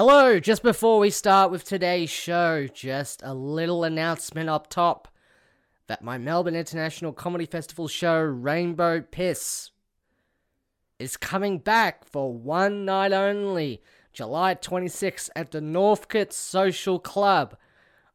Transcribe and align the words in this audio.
Hello, 0.00 0.38
just 0.38 0.62
before 0.62 1.00
we 1.00 1.10
start 1.10 1.50
with 1.50 1.64
today's 1.64 2.08
show, 2.08 2.68
just 2.68 3.20
a 3.24 3.34
little 3.34 3.82
announcement 3.82 4.48
up 4.48 4.70
top 4.70 5.08
that 5.88 6.04
my 6.04 6.16
Melbourne 6.16 6.54
International 6.54 7.12
Comedy 7.12 7.46
Festival 7.46 7.88
show, 7.88 8.20
Rainbow 8.20 9.00
Piss, 9.00 9.72
is 11.00 11.16
coming 11.16 11.58
back 11.58 12.04
for 12.04 12.32
one 12.32 12.84
night 12.84 13.12
only, 13.12 13.82
July 14.12 14.54
26th 14.54 15.30
at 15.34 15.50
the 15.50 15.60
Northcote 15.60 16.32
Social 16.32 17.00
Club. 17.00 17.56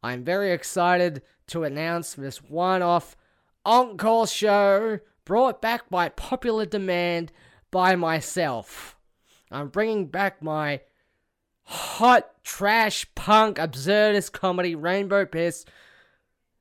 I'm 0.01 0.23
very 0.23 0.53
excited 0.53 1.21
to 1.47 1.65
announce 1.65 2.13
this 2.13 2.41
one 2.41 2.81
off 2.81 3.17
encore 3.65 4.27
show 4.27 4.99
brought 5.25 5.61
back 5.61 5.89
by 5.89 6.07
popular 6.07 6.65
demand 6.65 7.33
by 7.71 7.97
myself. 7.97 8.95
I'm 9.51 9.67
bringing 9.67 10.07
back 10.07 10.41
my 10.41 10.79
hot 11.63 12.43
trash 12.43 13.05
punk 13.15 13.57
absurdist 13.57 14.31
comedy 14.31 14.75
Rainbow 14.75 15.25
Piss 15.25 15.65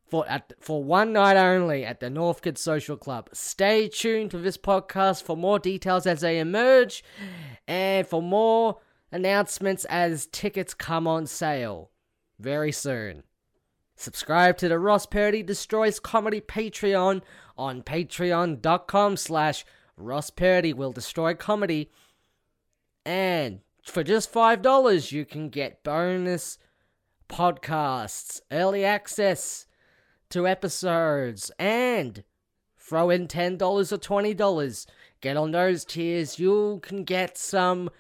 for 0.07 0.29
at, 0.29 0.53
for 0.61 0.85
one 0.85 1.13
night 1.13 1.37
only 1.37 1.85
at 1.85 2.01
the 2.01 2.11
Northcote 2.11 2.59
Social 2.59 2.97
Club. 2.97 3.31
Stay 3.33 3.89
tuned 3.89 4.31
to 4.33 4.39
this 4.39 4.59
podcast 4.59 5.23
for 5.23 5.37
more 5.37 5.59
details 5.59 6.07
as 6.07 6.21
they 6.21 6.39
emerge 6.39 7.03
and 7.67 8.07
for 8.07 8.23
more 8.23 8.79
announcements 9.11 9.85
as 9.87 10.27
tickets 10.27 10.75
come 10.75 11.07
on 11.07 11.27
sale 11.27 11.91
very 12.39 12.73
soon. 12.73 13.23
Subscribe 13.97 14.57
to 14.59 14.69
the 14.69 14.79
Ross 14.79 15.07
Purdy 15.07 15.43
Destroys 15.43 16.01
Comedy 16.01 16.41
Patreon 16.41 17.23
on 17.57 17.83
patreon.com 17.83 19.17
slash 19.17 19.65
Ross 19.97 20.31
Purdy 20.31 20.73
will 20.73 20.93
destroy 20.93 21.35
comedy. 21.35 21.91
And 23.05 23.61
for 23.83 24.05
just 24.05 24.33
$5, 24.33 25.13
you 25.13 25.25
can 25.25 25.49
get 25.49 25.83
bonus 25.83 26.59
podcasts, 27.29 28.41
early 28.51 28.85
access 28.85 29.67
to 30.31 30.47
episodes, 30.47 31.51
and 31.59 32.25
throw 32.79 33.11
in 33.11 33.27
$10 33.27 33.61
or 33.61 33.99
$20. 33.99 34.87
Get 35.21 35.37
on 35.37 35.51
those 35.51 35.85
tiers, 35.85 36.39
you 36.39 36.81
can 36.83 37.05
get 37.05 37.39
some 37.39 37.91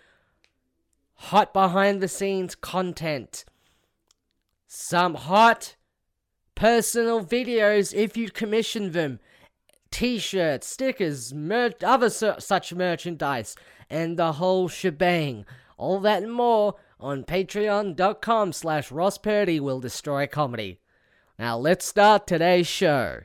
hot 1.14 1.52
behind 1.52 2.00
the 2.00 2.08
scenes 2.08 2.54
content, 2.54 3.44
some 4.66 5.14
hot 5.14 5.76
personal 6.54 7.24
videos 7.24 7.94
if 7.94 8.16
you 8.16 8.30
commission 8.30 8.92
them, 8.92 9.20
t 9.90 10.18
shirts, 10.18 10.66
stickers, 10.66 11.32
other 11.82 12.10
su- 12.10 12.34
such 12.38 12.74
merchandise, 12.74 13.54
and 13.88 14.18
the 14.18 14.32
whole 14.32 14.68
shebang. 14.68 15.44
All 15.76 16.00
that 16.00 16.22
and 16.22 16.32
more 16.32 16.76
on 17.00 17.24
patreon.com 17.24 18.52
slash 18.52 18.92
Ross 18.92 19.18
Purdy 19.18 19.58
will 19.58 19.80
destroy 19.80 20.26
comedy. 20.26 20.80
Now 21.38 21.58
let's 21.58 21.84
start 21.84 22.26
today's 22.26 22.66
show. 22.66 23.20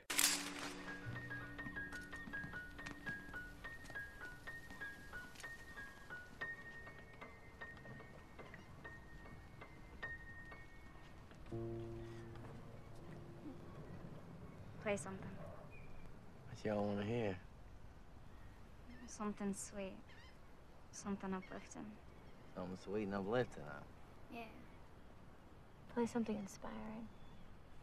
Play 14.81 14.95
something. 14.95 15.19
What 16.49 16.65
y'all 16.65 16.85
want 16.85 17.01
to 17.01 17.05
hear? 17.05 17.37
Something 19.05 19.53
sweet. 19.53 19.91
Something 20.91 21.33
uplifting. 21.33 21.85
Something 22.57 22.77
sweet 22.83 23.03
and 23.03 23.13
uplifting. 23.13 23.61
Huh? 23.67 23.83
Yeah. 24.33 24.41
Play 25.93 26.07
something 26.07 26.35
inspiring. 26.35 27.07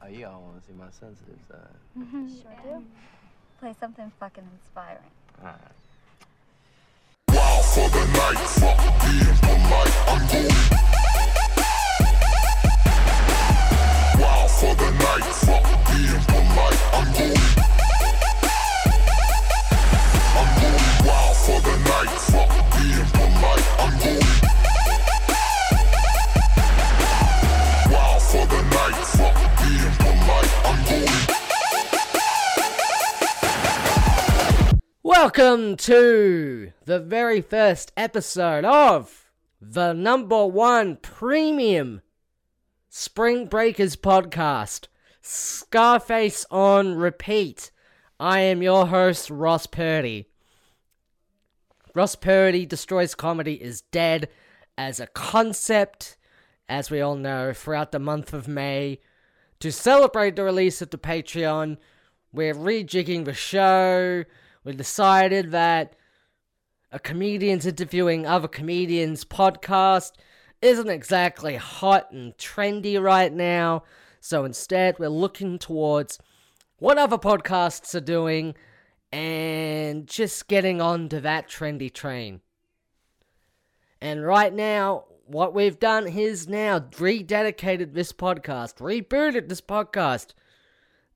Oh, 0.03 0.09
you 0.09 0.27
all 0.27 0.43
want 0.43 0.61
to 0.61 0.67
see 0.67 0.73
my 0.77 0.91
sensitive 0.91 1.39
side. 1.49 1.79
Sure 2.43 2.79
do. 2.81 2.85
Play 3.61 3.75
something 3.79 4.11
fucking 4.19 4.43
inspiring. 4.53 5.13
All 5.41 5.47
right. 5.47 5.75
for 7.75 7.89
the 7.89 8.05
night, 8.19 8.39
fuck 8.59 8.79
being 9.03 9.37
polite, 9.43 9.97
I'm 10.11 10.27
going. 10.27 10.59
Wow 14.21 14.47
for 14.49 14.75
the 14.75 14.91
night, 14.91 15.27
fuck 15.47 15.67
being 15.87 16.21
polite, 16.27 16.83
I'm 16.95 17.09
going. 17.15 17.74
Welcome 35.17 35.77
to 35.77 36.73
the 36.87 36.99
very 36.99 37.41
first 37.41 37.93
episode 37.97 38.65
of 38.65 39.31
the 39.61 39.93
number 39.93 40.45
one 40.45 40.97
premium 40.97 42.03
Spring 42.89 43.47
Breakers 43.47 43.95
podcast, 43.95 44.89
Scarface 45.23 46.45
on 46.51 46.97
Repeat. 46.97 47.71
I 48.19 48.41
am 48.41 48.61
your 48.61 48.89
host, 48.89 49.31
Ross 49.31 49.69
Purdy. 49.69 50.31
Ross 51.95 52.17
Purdy 52.17 52.67
Destroys 52.67 53.15
Comedy 53.15 53.55
is 53.63 53.83
dead 53.83 54.29
as 54.77 54.99
a 54.99 55.07
concept, 55.07 56.17
as 56.69 56.91
we 56.91 57.01
all 57.01 57.15
know, 57.15 57.53
throughout 57.53 57.93
the 57.93 58.01
month 58.01 58.35
of 58.35 58.49
May. 58.49 58.99
To 59.61 59.71
celebrate 59.71 60.35
the 60.35 60.43
release 60.43 60.83
of 60.83 60.91
the 60.91 60.99
Patreon, 60.99 61.77
we're 62.33 62.53
rejigging 62.53 63.25
the 63.25 63.33
show. 63.33 64.25
We 64.65 64.73
decided 64.73 65.51
that 65.51 65.95
a 66.91 66.99
comedian's 66.99 67.67
interviewing 67.67 68.27
other 68.27 68.49
comedians 68.49 69.25
podcast 69.25 70.13
isn't 70.63 70.89
exactly 70.89 71.57
hot 71.57 72.11
and 72.11 72.37
trendy 72.39 73.01
right 73.01 73.33
now. 73.33 73.85
So 74.21 74.45
instead, 74.45 74.99
we're 74.99 75.09
looking 75.09 75.59
towards 75.59 76.19
what 76.79 76.97
other 76.97 77.19
podcasts 77.19 77.95
are 77.95 78.01
doing 78.01 78.55
and 79.13 80.07
just 80.07 80.49
getting 80.49 80.81
onto 80.81 81.21
that 81.21 81.49
trendy 81.49 81.93
train. 81.93 82.41
And 84.01 84.25
right 84.25 84.53
now, 84.53 85.05
what 85.27 85.55
we've 85.55 85.79
done 85.79 86.07
is 86.07 86.49
now 86.49 86.79
rededicated 86.79 87.93
this 87.93 88.13
podcast, 88.13 88.77
rebooted 88.77 89.49
this 89.49 89.61
podcast 89.61 90.33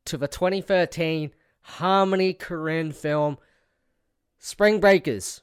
to 0.05 0.17
the 0.17 0.29
2013 0.29 1.33
Harmony 1.69 2.33
Korine 2.33 2.95
film 2.95 3.37
Spring 4.39 4.81
Breakers. 4.81 5.43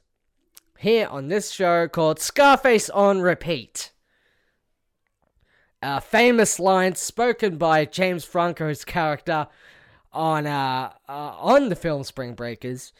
Here 0.78 1.06
on 1.06 1.28
this 1.28 1.50
show 1.52 1.88
called 1.88 2.18
Scarface 2.18 2.90
on 2.90 3.20
Repeat. 3.20 3.92
A 5.80 6.00
famous 6.00 6.58
line 6.58 6.96
spoken 6.96 7.56
by 7.56 7.84
James 7.84 8.24
Franco's 8.24 8.84
character 8.84 9.46
on 10.12 10.46
uh, 10.46 10.90
uh 11.08 11.12
on 11.12 11.68
the 11.68 11.76
film 11.76 12.02
Spring 12.02 12.34
Breakers. 12.34 12.92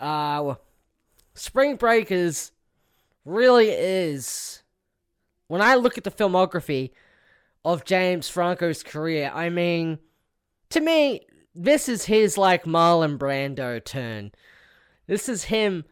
Uh 0.00 0.56
Spring 1.34 1.76
Breakers 1.76 2.52
really 3.24 3.68
is 3.68 4.62
when 5.46 5.62
I 5.62 5.76
look 5.76 5.96
at 5.96 6.04
the 6.04 6.10
filmography 6.10 6.90
of 7.64 7.84
James 7.84 8.28
Franco's 8.28 8.82
career, 8.82 9.30
I 9.32 9.48
mean 9.48 10.00
to 10.70 10.80
me 10.80 11.26
this 11.54 11.88
is 11.88 12.06
his 12.06 12.36
like 12.36 12.64
Marlon 12.64 13.18
Brando 13.18 13.82
turn. 13.82 14.32
This 15.06 15.28
is 15.28 15.44
him 15.44 15.84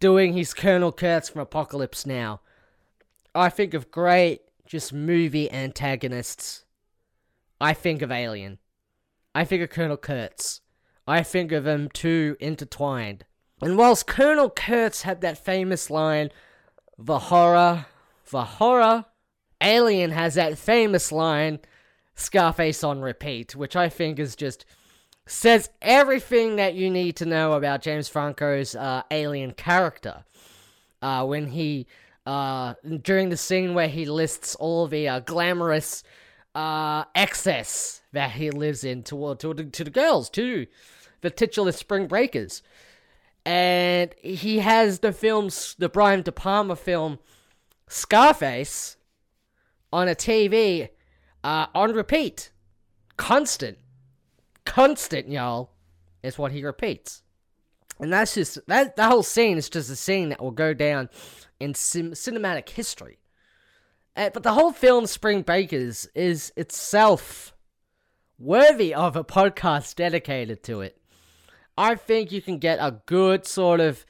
doing 0.00 0.32
his 0.32 0.54
Colonel 0.54 0.92
Kurtz 0.92 1.28
from 1.28 1.40
Apocalypse 1.40 2.04
Now. 2.06 2.40
I 3.34 3.48
think 3.48 3.74
of 3.74 3.90
great 3.90 4.42
just 4.66 4.92
movie 4.92 5.50
antagonists. 5.50 6.64
I 7.60 7.72
think 7.72 8.02
of 8.02 8.12
Alien. 8.12 8.58
I 9.34 9.44
think 9.44 9.62
of 9.62 9.70
Colonel 9.70 9.96
Kurtz. 9.96 10.60
I 11.06 11.22
think 11.22 11.52
of 11.52 11.64
them 11.64 11.88
two 11.92 12.36
intertwined. 12.38 13.24
And 13.62 13.76
whilst 13.76 14.06
Colonel 14.06 14.50
Kurtz 14.50 15.02
had 15.02 15.20
that 15.22 15.42
famous 15.42 15.90
line, 15.90 16.30
the 16.98 17.18
horror, 17.18 17.86
the 18.30 18.44
horror, 18.44 19.06
Alien 19.60 20.10
has 20.10 20.34
that 20.34 20.58
famous 20.58 21.10
line, 21.10 21.60
Scarface 22.14 22.84
on 22.84 23.00
repeat, 23.00 23.56
which 23.56 23.74
I 23.74 23.88
think 23.88 24.18
is 24.18 24.36
just 24.36 24.64
says 25.28 25.70
everything 25.82 26.56
that 26.56 26.74
you 26.74 26.90
need 26.90 27.16
to 27.16 27.26
know 27.26 27.52
about 27.52 27.82
James 27.82 28.08
Franco's 28.08 28.74
uh, 28.74 29.02
alien 29.10 29.52
character. 29.52 30.24
Uh, 31.00 31.24
when 31.24 31.46
he, 31.46 31.86
uh, 32.26 32.74
during 33.02 33.28
the 33.28 33.36
scene 33.36 33.74
where 33.74 33.88
he 33.88 34.04
lists 34.04 34.56
all 34.56 34.88
the 34.88 35.06
uh, 35.06 35.20
glamorous 35.20 36.02
uh, 36.54 37.04
excess 37.14 38.00
that 38.12 38.32
he 38.32 38.50
lives 38.50 38.82
in 38.82 39.02
toward 39.02 39.38
to, 39.38 39.54
to 39.54 39.84
the 39.84 39.90
girls, 39.90 40.28
to 40.30 40.66
the 41.20 41.30
titular 41.30 41.72
spring 41.72 42.06
breakers. 42.06 42.62
And 43.44 44.14
he 44.22 44.58
has 44.58 44.98
the 44.98 45.12
films, 45.12 45.76
the 45.78 45.88
Brian 45.88 46.22
De 46.22 46.32
Palma 46.32 46.74
film 46.74 47.18
Scarface, 47.86 48.96
on 49.92 50.08
a 50.08 50.14
TV 50.14 50.88
uh, 51.44 51.66
on 51.74 51.92
repeat. 51.92 52.50
Constant. 53.16 53.78
Constant, 54.68 55.30
y'all, 55.30 55.70
is 56.22 56.36
what 56.36 56.52
he 56.52 56.62
repeats. 56.62 57.22
And 57.98 58.12
that's 58.12 58.34
just, 58.34 58.58
that, 58.66 58.96
that 58.96 59.10
whole 59.10 59.22
scene 59.22 59.56
is 59.56 59.70
just 59.70 59.88
a 59.88 59.96
scene 59.96 60.28
that 60.28 60.42
will 60.42 60.50
go 60.50 60.74
down 60.74 61.08
in 61.58 61.72
sim- 61.72 62.12
cinematic 62.12 62.68
history. 62.68 63.18
Uh, 64.14 64.28
but 64.28 64.42
the 64.42 64.52
whole 64.52 64.70
film 64.70 65.06
Spring 65.06 65.40
Breakers 65.40 66.06
is 66.14 66.52
itself 66.54 67.54
worthy 68.38 68.94
of 68.94 69.16
a 69.16 69.24
podcast 69.24 69.94
dedicated 69.94 70.62
to 70.64 70.82
it. 70.82 71.00
I 71.78 71.94
think 71.94 72.30
you 72.30 72.42
can 72.42 72.58
get 72.58 72.78
a 72.78 73.00
good 73.06 73.46
sort 73.46 73.80
of 73.80 74.04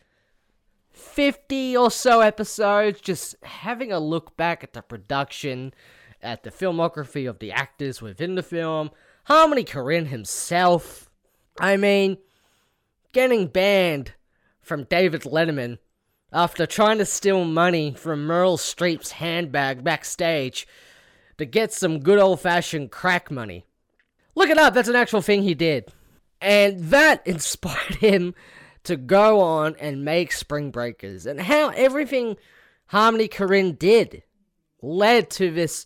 50 0.90 1.76
or 1.76 1.93
so 1.93 2.20
episodes 2.20 3.00
just 3.00 3.37
having 3.44 3.93
a 3.93 4.00
look 4.00 4.37
back 4.37 4.64
at 4.64 4.72
the 4.72 4.82
production, 4.82 5.72
at 6.20 6.43
the 6.43 6.50
filmography 6.50 7.31
of 7.31 7.38
the 7.38 7.52
actors 7.52 8.02
within 8.02 8.34
the 8.34 8.43
film, 8.43 8.90
Harmony 9.28 9.62
Korine 9.62 10.06
himself. 10.06 11.10
I 11.60 11.76
mean, 11.76 12.16
getting 13.12 13.48
banned 13.48 14.14
from 14.62 14.84
David 14.84 15.20
Letterman 15.22 15.76
after 16.32 16.64
trying 16.64 16.96
to 16.96 17.04
steal 17.04 17.44
money 17.44 17.92
from 17.92 18.26
Meryl 18.26 18.56
Streep's 18.56 19.12
handbag 19.12 19.84
backstage 19.84 20.66
to 21.36 21.44
get 21.44 21.75
some 21.75 22.00
good 22.00 22.19
old 22.19 22.40
fashioned 22.40 22.90
crack 22.90 23.30
money. 23.30 23.66
Look 24.34 24.48
it 24.48 24.56
up, 24.56 24.72
that's 24.72 24.88
an 24.88 24.96
actual 24.96 25.20
thing 25.20 25.42
he 25.42 25.54
did. 25.54 25.92
And 26.40 26.84
that 26.84 27.20
inspired 27.26 27.96
him 27.96 28.34
to 28.84 28.96
go 28.96 29.40
on 29.40 29.76
and 29.78 30.06
make 30.06 30.32
Spring 30.32 30.70
Breakers. 30.70 31.26
And 31.26 31.38
how 31.38 31.69
everything 31.69 32.38
Harmony 32.86 33.28
Korine 33.28 33.78
did 33.78 34.22
led 34.80 35.28
to 35.32 35.50
this 35.50 35.84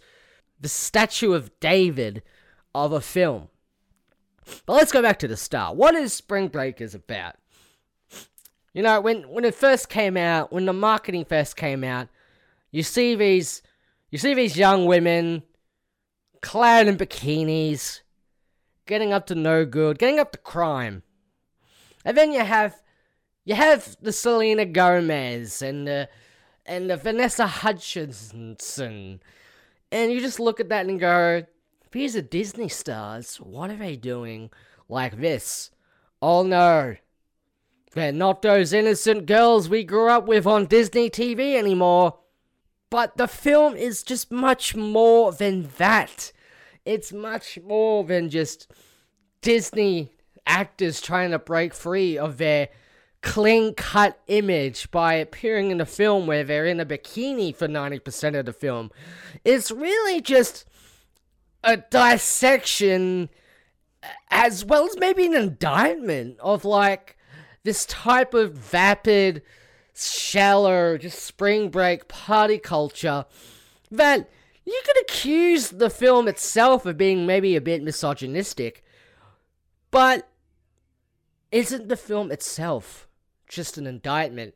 the 0.61 0.69
statue 0.69 1.33
of 1.33 1.51
David 1.59 2.23
of 2.75 2.93
a 2.93 3.01
film. 3.01 3.49
But 4.67 4.75
let's 4.75 4.93
go 4.93 5.03
back 5.03 5.19
to 5.21 5.29
the 5.29 5.37
start. 5.37 5.77
What 5.77 5.95
is 5.95 6.13
Spring 6.13 6.49
Breakers 6.49 6.95
about? 6.95 7.37
You 8.75 8.83
know, 8.83 9.01
when 9.01 9.23
when 9.25 9.45
it 9.45 9.55
first 9.55 9.89
came 9.89 10.17
out, 10.17 10.53
when 10.53 10.67
the 10.67 10.73
marketing 10.73 11.25
first 11.25 11.57
came 11.57 11.85
out, 11.85 12.09
you 12.71 12.83
see 12.83 13.15
these 13.15 13.63
you 14.11 14.19
see 14.19 14.35
these 14.35 14.57
young 14.57 14.87
women 14.87 15.43
clad 16.41 16.89
in 16.89 16.97
bikinis, 16.97 18.01
getting 18.87 19.13
up 19.13 19.27
to 19.27 19.35
no 19.35 19.65
good, 19.65 19.99
getting 19.99 20.19
up 20.19 20.33
to 20.33 20.39
crime. 20.39 21.03
And 22.05 22.17
then 22.17 22.33
you 22.33 22.41
have 22.41 22.83
you 23.45 23.55
have 23.55 23.97
the 24.01 24.13
Selena 24.13 24.65
Gomez 24.65 25.63
and 25.63 25.87
the 25.87 26.09
and 26.65 26.89
the 26.89 26.97
Vanessa 26.97 27.47
Hutchinson. 27.47 29.21
And 29.91 30.13
you 30.13 30.21
just 30.21 30.41
look 30.41 30.61
at 30.61 30.71
that 30.71 30.87
and 30.87 30.99
go, 30.99 31.45
these 31.93 32.17
are 32.17 32.23
Disney 32.23 32.69
stars. 32.69 33.37
What 33.37 33.71
are 33.71 33.77
they 33.77 33.97
doing 33.97 34.51
like 34.89 35.21
this? 35.21 35.71
Oh 36.21 36.43
no. 36.43 36.97
They're 37.93 38.13
not 38.13 38.43
those 38.43 38.73
innocent 38.73 39.27
girls 39.27 39.69
we 39.69 39.85
grew 39.85 40.09
up 40.09 40.27
with 40.27 40.47
on 40.47 40.67
Disney 40.67 41.11
TV 41.11 41.57
anymore. 41.57 42.19
But 42.89 43.17
the 43.17 43.29
film 43.29 43.77
is 43.77 44.03
just 44.03 44.31
much 44.31 44.75
more 44.75 45.33
than 45.33 45.69
that. 45.79 46.33
It's 46.85 47.13
much 47.13 47.59
more 47.63 48.05
than 48.05 48.31
just 48.31 48.71
Disney 49.41 50.13
actors 50.47 51.01
trying 51.01 51.31
to 51.31 51.39
break 51.39 51.75
free 51.75 52.19
of 52.19 52.39
their 52.39 52.69
clean 53.23 53.73
cut 53.75 54.19
image 54.27 54.91
by 54.91 55.15
appearing 55.15 55.71
in 55.71 55.81
a 55.81 55.87
film 55.87 56.27
where 56.27 56.45
they're 56.45 56.67
in 56.67 56.81
a 56.81 56.87
bikini 56.87 57.55
for 57.55 57.69
90% 57.69 58.39
of 58.39 58.47
the 58.47 58.53
film. 58.53 58.91
It's 59.45 59.71
really 59.71 60.21
just 60.21 60.67
a 61.65 61.77
dissection 61.77 63.29
as 64.31 64.65
well 64.65 64.85
as 64.85 64.99
maybe 64.99 65.27
an 65.27 65.35
indictment 65.35 66.39
of 66.41 66.65
like 66.65 67.17
this 67.65 67.87
type 67.87 68.35
of 68.35 68.55
vapid, 68.55 69.43
shallow, 69.95 70.99
just 70.99 71.23
spring 71.23 71.69
break 71.71 72.09
party 72.09 72.59
culture 72.59 73.25
that 73.91 74.29
you 74.65 74.81
could 74.85 75.01
accuse 75.03 75.71
the 75.71 75.91
film 75.91 76.29
itself 76.29 76.87
of 76.87 76.97
being 76.97 77.27
maybe 77.27 77.57
a 77.57 77.61
bit 77.61 77.83
misogynistic, 77.83 78.85
but 79.91 80.29
isn't 81.51 81.89
the 81.89 81.97
film 81.97 82.33
itself 82.33 83.07
just 83.49 83.77
an 83.77 83.87
indictment 83.87 84.55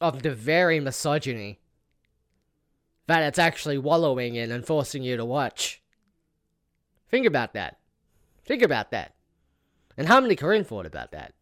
of 0.00 0.22
the 0.22 0.30
very 0.30 0.80
misogyny 0.80 1.58
that 3.06 3.22
it's 3.22 3.38
actually 3.38 3.76
wallowing 3.76 4.36
in 4.36 4.52
and 4.52 4.64
forcing 4.64 5.02
you 5.02 5.16
to 5.16 5.24
watch? 5.24 5.79
Think 7.10 7.26
about 7.26 7.54
that. 7.54 7.78
Think 8.44 8.62
about 8.62 8.90
that. 8.92 9.14
And 9.96 10.08
Harmony 10.08 10.36
Korine 10.36 10.66
thought 10.66 10.86
about 10.86 11.12
that. 11.12 11.34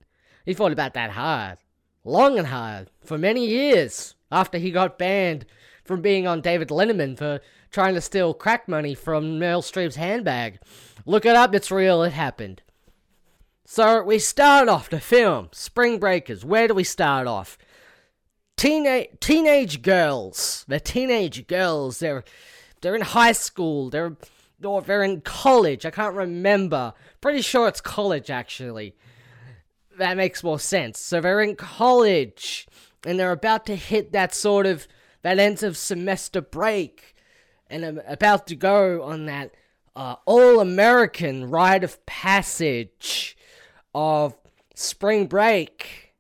He 0.45 0.55
thought 0.55 0.73
about 0.73 0.95
that 0.95 1.11
hard. 1.11 1.59
Long 2.05 2.39
and 2.39 2.49
hard. 2.49 2.91
For 3.05 3.19
many 3.19 3.47
years. 3.47 4.15
After 4.31 4.59
he 4.59 4.71
got 4.71 4.99
banned 4.99 5.47
from 5.85 6.03
being 6.03 6.27
on 6.27 6.41
David 6.41 6.69
Letterman 6.69 7.17
for 7.17 7.41
trying 7.71 7.95
to 7.95 8.01
steal 8.01 8.35
crack 8.35 8.69
money 8.69 8.95
from 8.95 9.39
Meryl 9.39 9.63
Streep's 9.63 9.97
handbag. 9.97 10.61
Look 11.07 11.25
it 11.25 11.37
up, 11.37 11.55
it's 11.55 11.71
real, 11.71 12.03
it 12.03 12.13
happened. 12.13 12.63
So 13.65 14.03
we 14.03 14.19
start 14.19 14.69
off 14.69 14.89
the 14.89 15.01
film, 15.01 15.49
Spring 15.53 15.99
Breakers. 15.99 16.45
Where 16.45 16.69
do 16.69 16.75
we 16.75 16.85
start 16.85 17.27
off? 17.27 17.59
Teenage 18.57 19.11
teenage 19.21 19.83
girls. 19.83 20.65
They're 20.67 20.81
teenage 20.81 21.47
girls. 21.47 22.01
They're 22.01 22.25
they're 22.81 22.97
in 22.97 23.03
high 23.03 23.33
school. 23.33 23.91
They're 23.91 24.17
or 24.63 24.83
they're 24.83 25.03
in 25.03 25.21
college. 25.21 25.87
I 25.87 25.91
can't 25.91 26.15
remember. 26.15 26.95
Pretty 27.21 27.43
sure 27.43 27.69
it's 27.69 27.81
college 27.81 28.31
actually. 28.31 28.95
That 29.99 30.17
makes 30.17 30.45
more 30.45 30.61
sense. 30.61 30.99
So 31.01 31.21
they're 31.21 31.41
in 31.41 31.57
college 31.57 32.67
and 33.07 33.19
they're 33.19 33.33
about 33.33 33.67
to 33.67 33.77
hit 33.77 34.13
that 34.13 34.35
sort 34.35 34.67
of 34.67 34.87
that 35.23 35.39
end 35.39 35.63
of 35.63 35.77
semester 35.77 36.41
break 36.41 37.15
and 37.71 37.85
I'm 37.85 38.01
about 38.07 38.47
to 38.49 38.57
go 38.57 39.03
on 39.03 39.27
that 39.27 39.55
uh, 39.95 40.17
all 40.27 40.61
American 40.61 41.51
rite 41.51 41.85
of 41.85 42.05
passage 42.07 43.37
of 43.95 44.37
spring 44.75 45.27
break. 45.27 46.15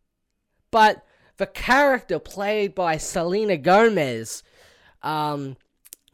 But 0.71 1.05
the 1.37 1.47
character 1.47 2.19
played 2.19 2.75
by 2.75 2.97
Selena 2.97 3.57
Gomez, 3.57 4.43
um, 5.03 5.57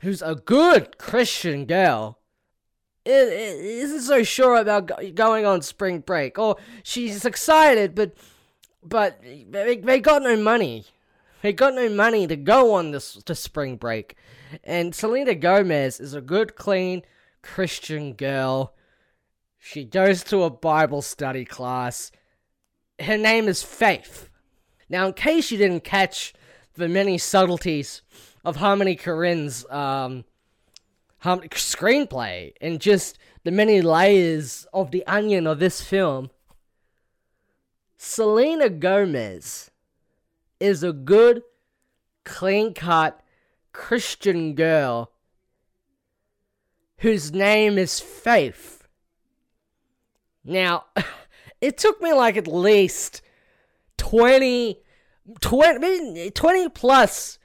who's 0.05 0.23
a 0.23 0.35
good 0.35 0.99
Christian 0.99 1.65
girl, 1.65 2.19
is 3.05 3.31
isn't 3.91 4.03
so 4.03 4.23
sure 4.23 4.57
about 4.57 4.91
going 5.15 5.45
on 5.45 5.63
spring 5.63 6.01
break. 6.01 6.39
Or 6.39 6.57
she's 6.83 7.25
excited, 7.25 7.95
but 7.95 8.13
but 8.83 9.21
they 9.23 10.01
got 10.01 10.23
no 10.23 10.37
money. 10.37 10.85
They 11.43 11.53
got 11.53 11.75
no 11.75 11.89
money 11.89 12.27
to 12.27 12.37
go 12.37 12.75
on 12.75 12.93
this 12.93 13.15
to 13.25 13.35
spring 13.35 13.77
break. 13.77 14.17
And 14.63 14.95
Selena 14.95 15.35
Gomez 15.35 16.01
is 16.01 16.15
a 16.15 16.21
good, 16.21 16.55
clean 16.55 17.03
Christian 17.43 18.13
girl. 18.13 18.75
She 19.59 19.85
goes 19.85 20.23
to 20.25 20.43
a 20.43 20.51
Bible 20.51 21.03
study 21.03 21.45
class. 21.45 22.13
Her 23.01 23.19
name 23.19 23.49
is 23.49 23.63
Faith. 23.63 24.29
Now, 24.89 25.07
in 25.07 25.15
case 25.15 25.51
you 25.51 25.59
didn't 25.59 25.85
catch 25.85 26.35
the 26.75 26.89
many 26.89 27.19
subtleties 27.19 28.03
of 28.45 28.57
Harmony 28.57 28.97
Korine's 28.97 29.65
um, 29.71 30.25
screenplay 31.23 32.53
and 32.61 32.81
just 32.81 33.19
the 33.45 33.51
many 33.51 33.81
layers 33.81 34.67
of 34.73 34.91
the 34.91 35.07
onion 35.07 35.47
of 35.47 35.59
this 35.59 35.81
film, 35.81 36.31
Selena 37.97 38.69
Gomez 38.69 39.71
is 40.61 40.83
a 40.83 40.93
good, 40.93 41.43
clean 42.25 42.75
cut 42.75 43.21
Christian 43.73 44.55
girl 44.55 45.11
whose 46.99 47.33
name 47.33 47.79
is 47.79 48.01
Faith. 48.01 48.87
Now, 50.45 50.85
it 51.61 51.79
took 51.79 52.01
me 52.03 52.13
like 52.13 52.37
at 52.37 52.47
least 52.47 53.23
20, 53.97 54.79
20, 55.41 56.31
20 56.31 56.69
plus 56.69 57.39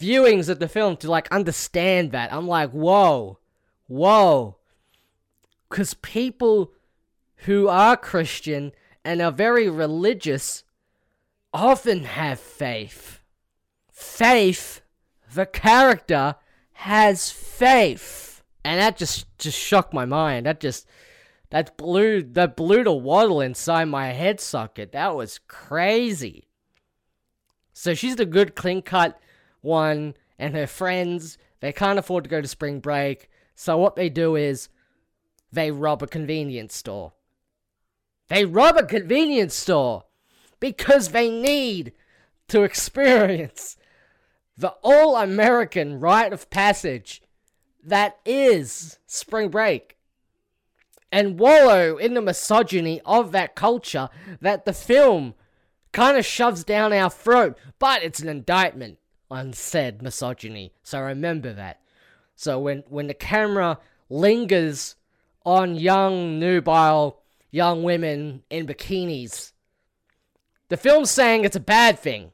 viewings 0.00 0.48
of 0.48 0.58
the 0.58 0.68
film 0.68 0.96
to 0.98 1.10
like 1.10 1.30
understand 1.30 2.12
that. 2.12 2.32
I'm 2.32 2.46
like, 2.48 2.70
whoa, 2.70 3.38
whoa. 3.86 4.56
Because 5.68 5.94
people 5.94 6.72
who 7.36 7.68
are 7.68 7.96
Christian 7.96 8.72
and 9.04 9.20
are 9.20 9.32
very 9.32 9.68
religious 9.68 10.64
often 11.52 12.04
have 12.04 12.38
faith. 12.40 13.20
Faith, 13.90 14.80
the 15.34 15.46
character, 15.46 16.36
has 16.72 17.30
faith. 17.30 18.42
And 18.64 18.80
that 18.80 18.96
just, 18.96 19.26
just 19.38 19.58
shocked 19.58 19.92
my 19.92 20.04
mind. 20.04 20.46
That 20.46 20.60
just, 20.60 20.86
that 21.50 21.76
blew, 21.76 22.22
that 22.22 22.56
blew 22.56 22.84
the 22.84 22.92
waddle 22.92 23.40
inside 23.40 23.86
my 23.86 24.08
head 24.08 24.40
socket. 24.40 24.92
That 24.92 25.14
was 25.16 25.40
crazy. 25.48 26.48
So 27.72 27.94
she's 27.94 28.16
the 28.16 28.26
good 28.26 28.54
clean 28.54 28.82
cut 28.82 29.20
one, 29.62 30.14
and 30.38 30.54
her 30.54 30.66
friends, 30.66 31.38
They 31.60 31.72
can't 31.72 31.98
afford 31.98 32.24
to 32.24 32.30
go 32.30 32.40
to 32.40 32.48
spring 32.48 32.80
break, 32.80 33.30
so 33.54 33.78
what 33.78 33.96
they 33.96 34.08
do 34.08 34.36
is 34.36 34.68
they 35.52 35.70
rob 35.70 36.02
a 36.02 36.06
convenience 36.06 36.74
store. 36.74 37.12
They 38.28 38.44
rob 38.44 38.76
a 38.76 38.84
convenience 38.84 39.54
store 39.54 40.04
because 40.58 41.08
they 41.08 41.30
need 41.30 41.92
to 42.48 42.62
experience 42.62 43.76
the 44.56 44.74
all 44.82 45.16
American 45.16 46.00
rite 46.00 46.32
of 46.32 46.50
passage 46.50 47.22
that 47.84 48.18
is 48.24 48.98
spring 49.06 49.48
break 49.48 49.96
and 51.10 51.38
wallow 51.38 51.96
in 51.96 52.14
the 52.14 52.22
misogyny 52.22 53.00
of 53.04 53.32
that 53.32 53.54
culture 53.54 54.08
that 54.40 54.64
the 54.64 54.72
film 54.72 55.34
kind 55.92 56.16
of 56.16 56.24
shoves 56.24 56.64
down 56.64 56.92
our 56.92 57.10
throat, 57.10 57.58
but 57.78 58.02
it's 58.02 58.20
an 58.20 58.28
indictment 58.28 58.98
on 59.32 59.54
said 59.54 60.02
misogyny. 60.02 60.74
So 60.82 61.00
remember 61.00 61.52
that. 61.54 61.80
So 62.36 62.60
when 62.60 62.84
when 62.88 63.06
the 63.06 63.14
camera 63.14 63.78
lingers 64.10 64.96
on 65.44 65.74
young 65.74 66.38
nubile 66.38 67.22
young 67.50 67.82
women 67.82 68.42
in 68.50 68.66
bikinis, 68.66 69.52
the 70.68 70.76
film's 70.76 71.10
saying 71.10 71.44
it's 71.44 71.56
a 71.56 71.60
bad 71.60 71.98
thing. 71.98 72.32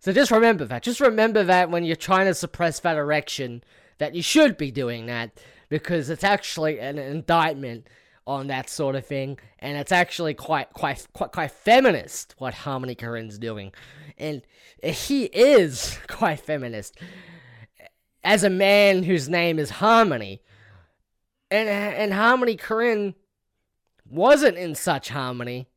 So 0.00 0.12
just 0.12 0.32
remember 0.32 0.64
that. 0.64 0.82
Just 0.82 1.00
remember 1.00 1.44
that 1.44 1.70
when 1.70 1.84
you're 1.84 1.94
trying 1.94 2.26
to 2.26 2.34
suppress 2.34 2.80
that 2.80 2.96
erection, 2.96 3.62
that 3.98 4.16
you 4.16 4.22
should 4.22 4.56
be 4.56 4.72
doing 4.72 5.06
that 5.06 5.40
because 5.68 6.10
it's 6.10 6.24
actually 6.24 6.80
an 6.80 6.98
indictment 6.98 7.86
on 8.26 8.46
that 8.48 8.70
sort 8.70 8.94
of 8.94 9.06
thing, 9.06 9.38
and 9.58 9.76
it's 9.76 9.92
actually 9.92 10.34
quite 10.34 10.72
quite 10.72 11.06
quite 11.12 11.32
quite 11.32 11.50
feminist 11.50 12.34
what 12.38 12.54
Harmony 12.54 12.94
Korine's 12.94 13.38
doing, 13.38 13.72
and 14.18 14.42
he 14.82 15.24
is 15.24 15.98
quite 16.08 16.40
feminist 16.40 16.98
as 18.24 18.44
a 18.44 18.50
man 18.50 19.02
whose 19.02 19.28
name 19.28 19.58
is 19.58 19.70
Harmony, 19.70 20.42
and 21.50 21.68
and 21.68 22.12
Harmony 22.12 22.56
Korine 22.56 23.14
wasn't 24.08 24.58
in 24.58 24.74
such 24.74 25.08
harmony 25.08 25.68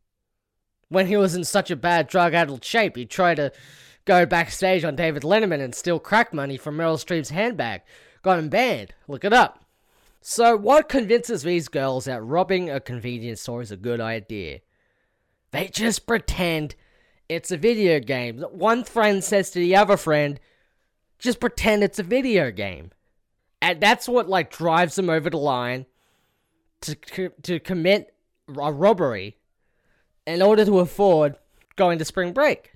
when 0.89 1.07
he 1.07 1.17
was 1.17 1.35
in 1.35 1.43
such 1.43 1.71
a 1.71 1.75
bad 1.75 2.07
drug-addled 2.07 2.63
shape. 2.63 2.95
He 2.95 3.05
tried 3.05 3.35
to 3.35 3.51
go 4.03 4.25
backstage 4.25 4.83
on 4.83 4.95
David 4.95 5.23
Letterman 5.23 5.61
and 5.61 5.73
steal 5.73 5.99
crack 5.99 6.33
money 6.33 6.57
from 6.57 6.77
Meryl 6.77 7.03
Streep's 7.03 7.29
handbag. 7.29 7.81
Got 8.21 8.39
him 8.39 8.49
banned. 8.49 8.93
Look 9.07 9.23
it 9.23 9.33
up. 9.33 9.64
So, 10.27 10.57
what 10.57 10.89
convinces 10.89 11.43
these 11.43 11.67
girls 11.67 12.05
that 12.05 12.23
robbing 12.23 12.67
a 12.67 12.79
convenience 12.79 13.41
store 13.41 13.61
is 13.61 13.69
a 13.69 13.77
good 13.77 14.01
idea? 14.01 14.61
They 15.51 15.67
just 15.67 16.07
pretend 16.07 16.73
it's 17.29 17.51
a 17.51 17.57
video 17.57 17.99
game. 17.99 18.39
One 18.39 18.85
friend 18.85 19.23
says 19.23 19.51
to 19.51 19.59
the 19.59 19.75
other 19.75 19.97
friend, 19.97 20.39
just 21.19 21.39
pretend 21.39 21.83
it's 21.83 21.99
a 21.99 22.03
video 22.03 22.49
game. 22.49 22.89
And 23.61 23.79
that's 23.79 24.09
what, 24.09 24.27
like, 24.27 24.49
drives 24.49 24.95
them 24.95 25.11
over 25.11 25.29
the 25.29 25.37
line 25.37 25.85
to, 26.81 27.29
to 27.43 27.59
commit 27.59 28.15
a 28.47 28.73
robbery 28.73 29.37
in 30.25 30.41
order 30.41 30.65
to 30.65 30.79
afford 30.79 31.35
going 31.75 31.99
to 31.99 32.05
spring 32.05 32.33
break. 32.33 32.71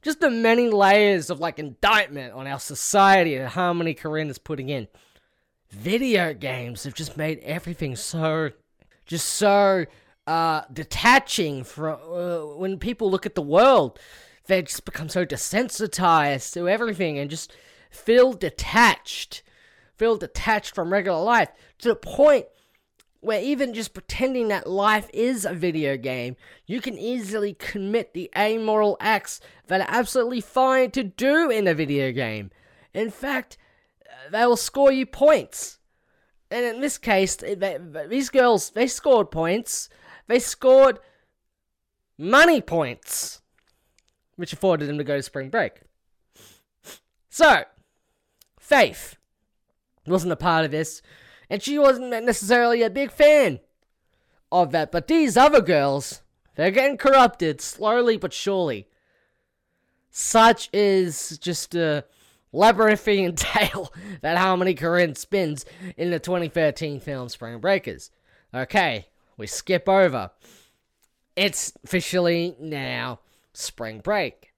Just 0.00 0.20
the 0.20 0.30
many 0.30 0.70
layers 0.70 1.28
of, 1.28 1.40
like, 1.40 1.58
indictment 1.58 2.34
on 2.34 2.46
our 2.46 2.60
society 2.60 3.36
that 3.36 3.48
Harmony 3.48 3.96
Korine 3.96 4.30
is 4.30 4.38
putting 4.38 4.68
in 4.68 4.86
video 5.70 6.32
games 6.34 6.84
have 6.84 6.94
just 6.94 7.16
made 7.16 7.38
everything 7.40 7.94
so 7.96 8.50
just 9.06 9.28
so 9.28 9.84
uh, 10.26 10.62
detaching 10.72 11.64
from 11.64 11.98
uh, 12.10 12.56
when 12.56 12.78
people 12.78 13.10
look 13.10 13.26
at 13.26 13.34
the 13.34 13.42
world 13.42 13.98
they 14.46 14.62
just 14.62 14.84
become 14.84 15.08
so 15.08 15.24
desensitized 15.24 16.52
to 16.52 16.68
everything 16.68 17.18
and 17.18 17.30
just 17.30 17.52
feel 17.90 18.32
detached 18.32 19.42
feel 19.96 20.16
detached 20.16 20.74
from 20.74 20.92
regular 20.92 21.22
life 21.22 21.50
to 21.78 21.88
the 21.88 21.96
point 21.96 22.46
where 23.20 23.42
even 23.42 23.74
just 23.74 23.94
pretending 23.94 24.48
that 24.48 24.68
life 24.68 25.10
is 25.12 25.44
a 25.44 25.52
video 25.52 25.96
game, 25.96 26.36
you 26.66 26.80
can 26.80 26.96
easily 26.96 27.52
commit 27.52 28.14
the 28.14 28.30
amoral 28.36 28.96
acts 29.00 29.40
that 29.66 29.80
are 29.80 29.88
absolutely 29.88 30.40
fine 30.40 30.90
to 30.92 31.02
do 31.02 31.50
in 31.50 31.66
a 31.66 31.74
video 31.74 32.12
game. 32.12 32.50
In 32.94 33.10
fact, 33.10 33.58
they 34.30 34.46
will 34.46 34.56
score 34.56 34.92
you 34.92 35.06
points. 35.06 35.78
And 36.50 36.64
in 36.64 36.80
this 36.80 36.98
case, 36.98 37.36
they, 37.36 37.78
these 38.08 38.30
girls, 38.30 38.70
they 38.70 38.86
scored 38.86 39.30
points. 39.30 39.88
They 40.26 40.38
scored 40.38 40.98
money 42.16 42.60
points, 42.60 43.40
which 44.36 44.52
afforded 44.52 44.88
them 44.88 44.98
to 44.98 45.04
go 45.04 45.16
to 45.16 45.22
spring 45.22 45.50
break. 45.50 45.80
So, 47.28 47.64
Faith 48.58 49.16
wasn't 50.06 50.32
a 50.32 50.36
part 50.36 50.64
of 50.64 50.70
this, 50.70 51.00
and 51.48 51.62
she 51.62 51.78
wasn't 51.78 52.10
necessarily 52.10 52.82
a 52.82 52.90
big 52.90 53.10
fan 53.10 53.60
of 54.52 54.72
that. 54.72 54.92
But 54.92 55.06
these 55.06 55.36
other 55.36 55.62
girls, 55.62 56.22
they're 56.54 56.70
getting 56.70 56.98
corrupted 56.98 57.60
slowly 57.60 58.16
but 58.16 58.32
surely. 58.32 58.88
Such 60.10 60.68
is 60.72 61.38
just 61.38 61.74
a 61.74 62.04
labyrinthine 62.52 63.34
tale 63.36 63.92
that 64.20 64.38
Harmony 64.38 64.74
Korine 64.74 65.16
spins 65.16 65.64
in 65.96 66.10
the 66.10 66.18
2013 66.18 67.00
film 67.00 67.28
Spring 67.28 67.58
Breakers. 67.58 68.10
Okay, 68.54 69.06
we 69.36 69.46
skip 69.46 69.88
over. 69.88 70.30
It's 71.36 71.72
officially 71.84 72.56
now 72.58 73.20
spring 73.52 74.00
break. 74.00 74.52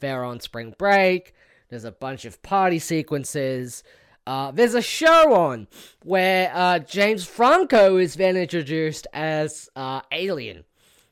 They're 0.00 0.24
on 0.24 0.40
spring 0.40 0.74
break. 0.78 1.34
There's 1.68 1.84
a 1.84 1.92
bunch 1.92 2.24
of 2.24 2.42
party 2.42 2.78
sequences. 2.78 3.82
Uh, 4.26 4.50
there's 4.50 4.74
a 4.74 4.82
show 4.82 5.34
on 5.34 5.68
where 6.02 6.50
uh, 6.54 6.78
James 6.80 7.24
Franco 7.24 7.96
is 7.96 8.14
then 8.14 8.36
introduced 8.36 9.06
as 9.12 9.68
uh, 9.76 10.00
Alien, 10.10 10.64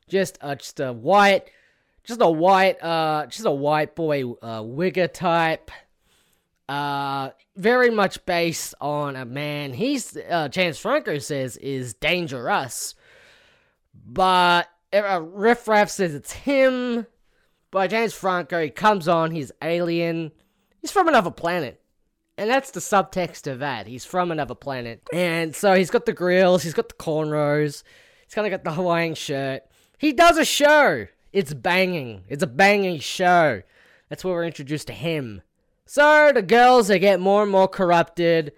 just 0.08 0.38
uh, 0.40 0.54
just 0.54 0.80
a 0.80 0.92
white, 0.92 1.50
just 2.02 2.20
a 2.20 2.30
white, 2.30 2.82
uh, 2.82 3.26
just 3.26 3.46
a 3.46 3.50
white 3.50 3.94
boy 3.94 4.32
uh, 4.42 4.62
wigger 4.62 5.12
type. 5.12 5.70
Uh, 6.68 7.30
very 7.56 7.90
much 7.90 8.24
based 8.24 8.74
on 8.80 9.16
a 9.16 9.26
man 9.26 9.74
he's 9.74 10.16
uh, 10.30 10.48
James 10.48 10.78
Franco 10.78 11.18
says 11.18 11.58
is 11.58 11.92
Dangeruss, 11.92 12.94
but 14.06 14.68
uh, 14.94 15.20
Riff 15.20 15.68
Raff 15.68 15.90
says 15.90 16.14
it's 16.14 16.32
him. 16.32 17.06
But 17.70 17.90
James 17.90 18.14
Franco, 18.14 18.62
he 18.62 18.70
comes 18.70 19.08
on, 19.08 19.32
he's 19.32 19.50
alien, 19.60 20.30
he's 20.80 20.92
from 20.92 21.08
another 21.08 21.32
planet. 21.32 21.80
And 22.38 22.48
that's 22.48 22.70
the 22.70 22.78
subtext 22.78 23.50
of 23.50 23.58
that. 23.58 23.88
He's 23.88 24.04
from 24.04 24.30
another 24.30 24.54
planet. 24.54 25.02
And 25.12 25.56
so 25.56 25.74
he's 25.74 25.90
got 25.90 26.06
the 26.06 26.12
grills, 26.12 26.62
he's 26.62 26.72
got 26.72 26.88
the 26.88 26.94
cornrows, 26.94 27.82
he's 28.24 28.34
kind 28.34 28.46
of 28.46 28.52
got 28.52 28.62
the 28.62 28.76
Hawaiian 28.76 29.16
shirt. 29.16 29.62
He 29.98 30.12
does 30.12 30.38
a 30.38 30.44
show. 30.44 31.08
It's 31.32 31.52
banging. 31.52 32.22
It's 32.28 32.44
a 32.44 32.46
banging 32.46 33.00
show. 33.00 33.62
That's 34.08 34.24
where 34.24 34.34
we're 34.34 34.44
introduced 34.44 34.86
to 34.86 34.92
him. 34.92 35.42
So 35.86 36.32
the 36.34 36.42
girls, 36.42 36.88
they 36.88 36.98
get 36.98 37.20
more 37.20 37.42
and 37.42 37.52
more 37.52 37.68
corrupted. 37.68 38.52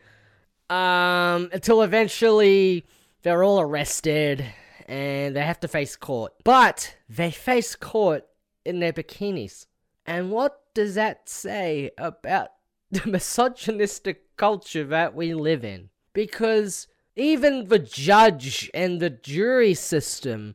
Um, 0.68 1.48
until 1.52 1.82
eventually 1.82 2.86
they're 3.22 3.44
all 3.44 3.60
arrested 3.60 4.44
and 4.86 5.34
they 5.34 5.42
have 5.42 5.60
to 5.60 5.68
face 5.68 5.96
court. 5.96 6.32
But 6.44 6.96
they 7.08 7.30
face 7.30 7.76
court 7.76 8.26
in 8.64 8.80
their 8.80 8.92
bikinis. 8.92 9.66
And 10.04 10.30
what 10.30 10.60
does 10.74 10.94
that 10.94 11.28
say 11.28 11.90
about 11.98 12.48
the 12.90 13.08
misogynistic 13.08 14.36
culture 14.36 14.84
that 14.84 15.14
we 15.14 15.34
live 15.34 15.64
in? 15.64 15.90
Because 16.12 16.86
even 17.16 17.68
the 17.68 17.78
judge 17.78 18.70
and 18.74 19.00
the 19.00 19.10
jury 19.10 19.74
system 19.74 20.54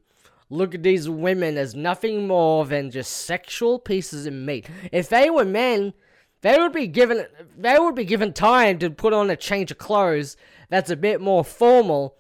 look 0.49 0.75
at 0.75 0.83
these 0.83 1.09
women 1.09 1.57
as 1.57 1.75
nothing 1.75 2.27
more 2.27 2.65
than 2.65 2.91
just 2.91 3.11
sexual 3.11 3.79
pieces 3.79 4.25
of 4.25 4.33
meat. 4.33 4.67
If 4.91 5.09
they 5.09 5.29
were 5.29 5.45
men, 5.45 5.93
they 6.41 6.57
would 6.57 6.74
be 6.74 6.88
given 6.88 7.25
they 7.57 7.77
would 7.77 7.95
be 7.95 8.05
given 8.05 8.33
time 8.33 8.79
to 8.79 8.89
put 8.89 9.13
on 9.13 9.29
a 9.29 9.36
change 9.36 9.71
of 9.71 9.77
clothes 9.77 10.38
that's 10.69 10.89
a 10.89 10.95
bit 10.95 11.21
more 11.21 11.43
formal 11.43 12.15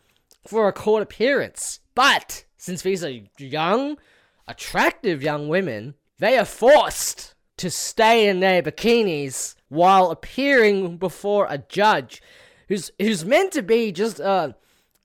for 0.45 0.67
a 0.67 0.73
court 0.73 1.03
appearance. 1.03 1.79
But 1.95 2.45
since 2.57 2.81
these 2.81 3.03
are 3.03 3.19
young, 3.37 3.97
attractive 4.47 5.23
young 5.23 5.47
women, 5.47 5.95
they 6.19 6.37
are 6.37 6.45
forced 6.45 7.33
to 7.57 7.69
stay 7.69 8.27
in 8.27 8.39
their 8.39 8.61
bikinis 8.61 9.55
while 9.69 10.11
appearing 10.11 10.97
before 10.97 11.47
a 11.49 11.57
judge 11.57 12.21
who's 12.67 12.91
who's 12.99 13.25
meant 13.25 13.51
to 13.53 13.61
be 13.61 13.91
just 13.91 14.19
a 14.19 14.55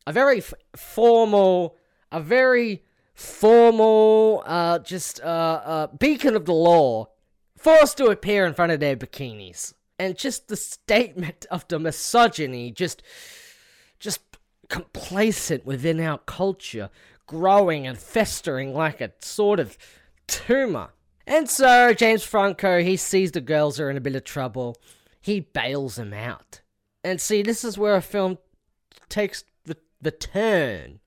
a 0.07 0.13
very 0.13 0.39
f- 0.39 0.55
formal, 0.75 1.77
a 2.13 2.21
very 2.21 2.85
formal, 3.15 4.43
uh, 4.47 4.79
just 4.79 5.21
uh, 5.21 5.25
uh, 5.25 5.87
beacon 5.89 6.37
of 6.37 6.45
the 6.45 6.53
law, 6.53 7.09
forced 7.67 7.97
to 7.97 8.07
appear 8.07 8.47
in 8.47 8.55
front 8.55 8.71
of 8.71 8.79
their 8.79 8.97
bikinis, 8.97 9.75
and 9.99 10.17
just 10.17 10.47
the 10.47 10.57
statement 10.57 11.47
of 11.51 11.67
the 11.67 11.81
misogyny, 11.81 12.71
just 12.71 13.03
just 13.99 14.21
complacent 14.69 15.67
within 15.67 16.01
our 16.01 16.19
culture, 16.19 16.91
growing 17.27 17.85
and 17.85 17.99
festering 17.99 18.73
like 18.73 19.01
a 19.01 19.11
sort 19.19 19.59
of 19.59 19.77
tumor. 20.29 20.91
And 21.27 21.51
so 21.51 21.93
James 21.93 22.23
Franco, 22.23 22.83
he 22.83 22.97
sees 22.97 23.33
the 23.33 23.41
girls 23.41 23.81
are 23.81 23.91
in 23.91 23.97
a 23.97 24.01
bit 24.01 24.15
of 24.15 24.23
trouble. 24.23 24.77
he 25.27 25.41
bails 25.41 25.97
them 25.97 26.15
out. 26.15 26.61
And 27.03 27.21
see, 27.21 27.43
this 27.43 27.65
is 27.65 27.77
where 27.77 27.97
a 27.97 28.01
film 28.01 28.39
takes 29.09 29.43
the, 29.65 29.77
the 30.01 30.13
turn. 30.13 31.01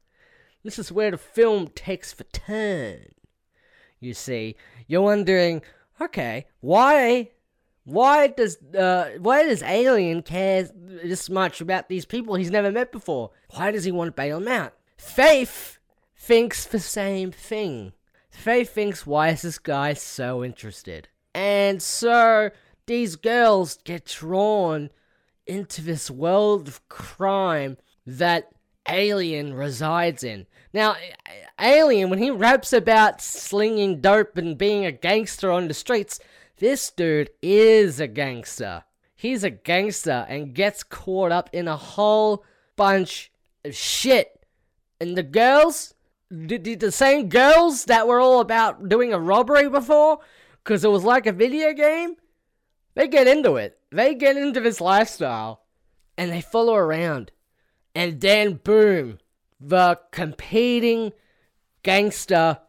This 0.63 0.78
is 0.78 0.92
where 0.92 1.12
the 1.12 1.18
film 1.18 1.70
takes 1.70 2.12
the 2.12 2.25
turn. 2.25 3.13
You 4.01 4.13
see, 4.13 4.58
you're 4.88 5.01
wondering, 5.01 5.62
okay, 6.01 6.48
why, 6.60 7.32
why 7.84 8.27
does, 8.27 8.58
uh, 8.74 9.12
why 9.20 9.44
does 9.44 9.63
Alien 9.63 10.22
care 10.22 10.70
this 10.74 11.29
much 11.29 11.62
about 11.62 11.89
these 11.89 12.06
people 12.06 12.36
he's 12.36 12.51
never 12.51 12.72
met 12.72 12.91
before? 12.91 13.32
Why 13.51 13.72
does 13.72 13.84
he 13.84 13.91
want 13.91 14.10
to 14.10 14.22
bail 14.22 14.39
them 14.39 14.48
out? 14.48 14.74
Faith 14.98 15.79
thinks 16.15 16.65
the 16.65 16.79
same 16.79 17.32
thing. 17.32 17.94
Faith 18.29 18.74
thinks, 18.74 19.06
why 19.06 19.29
is 19.29 19.41
this 19.41 19.60
guy 19.60 19.94
so 19.94 20.44
interested? 20.44 21.10
And 21.34 21.82
so 21.82 22.51
these 22.86 23.15
girls 23.15 23.79
get 23.84 24.06
drawn 24.06 24.89
into 25.46 25.82
this 25.82 26.10
world 26.12 26.68
of 26.68 26.88
crime 26.89 27.77
that 28.06 28.51
Alien 28.88 29.53
resides 29.53 30.24
in. 30.24 30.48
Now, 30.74 30.96
Alien, 31.60 32.10
when 32.10 32.20
he 32.20 32.30
raps 32.30 32.74
about 32.74 33.22
slinging 33.22 34.02
dope 34.02 34.38
and 34.38 34.58
being 34.58 34.86
a 34.86 34.92
gangster 34.92 35.52
on 35.52 35.68
the 35.68 35.74
streets, 35.74 36.20
this 36.58 36.92
dude 36.92 37.32
is 37.42 38.00
a 38.00 38.08
gangster. 38.08 38.84
He's 39.16 39.44
a 39.44 39.50
gangster 39.50 40.26
and 40.30 40.54
gets 40.54 40.84
caught 40.84 41.32
up 41.32 41.50
in 41.54 41.68
a 41.68 41.76
whole 41.76 42.46
bunch 42.76 43.32
of 43.66 43.76
shit. 43.76 44.46
And 45.02 45.18
the 45.18 45.24
girls, 45.24 45.96
the, 46.30 46.58
the, 46.58 46.92
same 46.92 47.30
girls 47.30 47.86
that 47.86 48.08
were 48.08 48.20
all 48.20 48.40
about 48.40 48.88
doing 48.88 49.14
a 49.14 49.20
robbery 49.20 49.70
before, 49.70 50.20
because 50.64 50.86
it 50.86 50.92
was 50.92 51.04
like 51.04 51.26
a 51.26 51.32
video 51.32 51.74
game, 51.74 52.16
they 52.96 53.08
get 53.08 53.28
into 53.28 53.56
it. 53.56 53.80
They 53.92 54.14
get 54.14 54.38
into 54.38 54.60
this 54.60 54.80
lifestyle 54.80 55.64
and 56.18 56.32
they 56.32 56.42
follow 56.42 56.76
around. 56.76 57.32
And 57.96 58.22
then, 58.22 58.56
boom, 58.56 59.20
the 59.60 60.00
competing 60.12 61.12
gangster 61.84 62.60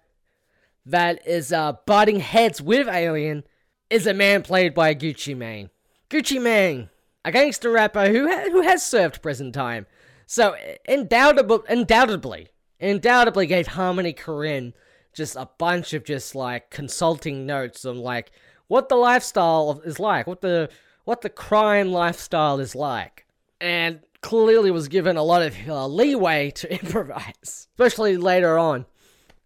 that 0.87 1.27
is 1.27 1.53
uh, 1.53 1.75
butting 1.87 2.21
heads 2.21 2.61
with 2.61 2.89
Alien 2.89 3.45
is 3.89 4.07
a 4.07 4.15
man 4.15 4.43
played 4.43 4.75
by 4.75 4.95
Gucci 4.95 5.37
Mane. 5.37 5.71
Gucci 6.09 6.41
Mane, 6.41 6.89
a 7.25 7.33
gangster 7.33 7.71
rapper 7.71 8.09
who 8.09 8.29
ha- 8.29 8.51
who 8.51 8.63
has 8.63 8.85
served 8.85 9.23
prison 9.23 9.53
time. 9.53 9.87
So 10.27 10.55
undoubtedly, 10.89 11.59
undoubtedly, 11.69 12.49
undoubtedly 12.81 13.47
gave 13.47 13.69
Harmony 13.69 14.13
Korine 14.13 14.73
just 15.13 15.37
a 15.37 15.49
bunch 15.59 15.93
of 15.93 16.05
just 16.05 16.35
like 16.35 16.71
consulting 16.71 17.47
notes 17.47 17.85
on 17.85 17.99
like 17.99 18.31
what 18.69 18.89
the 18.89 18.97
lifestyle 18.97 19.83
is 19.85 19.99
like, 19.99 20.27
what 20.27 20.41
the 20.41 20.71
what 21.05 21.23
the 21.23 21.31
crime 21.31 21.93
lifestyle 21.93 22.61
is 22.61 22.75
like, 22.75 23.27
and 23.61 24.01
clearly 24.23 24.71
was 24.71 24.89
given 24.89 25.17
a 25.17 25.23
lot 25.23 25.43
of 25.43 25.57
uh, 25.69 25.87
leeway 25.87 26.51
to 26.53 26.73
improvise, 26.81 27.69
especially 27.79 28.17
later 28.17 28.59
on. 28.59 28.87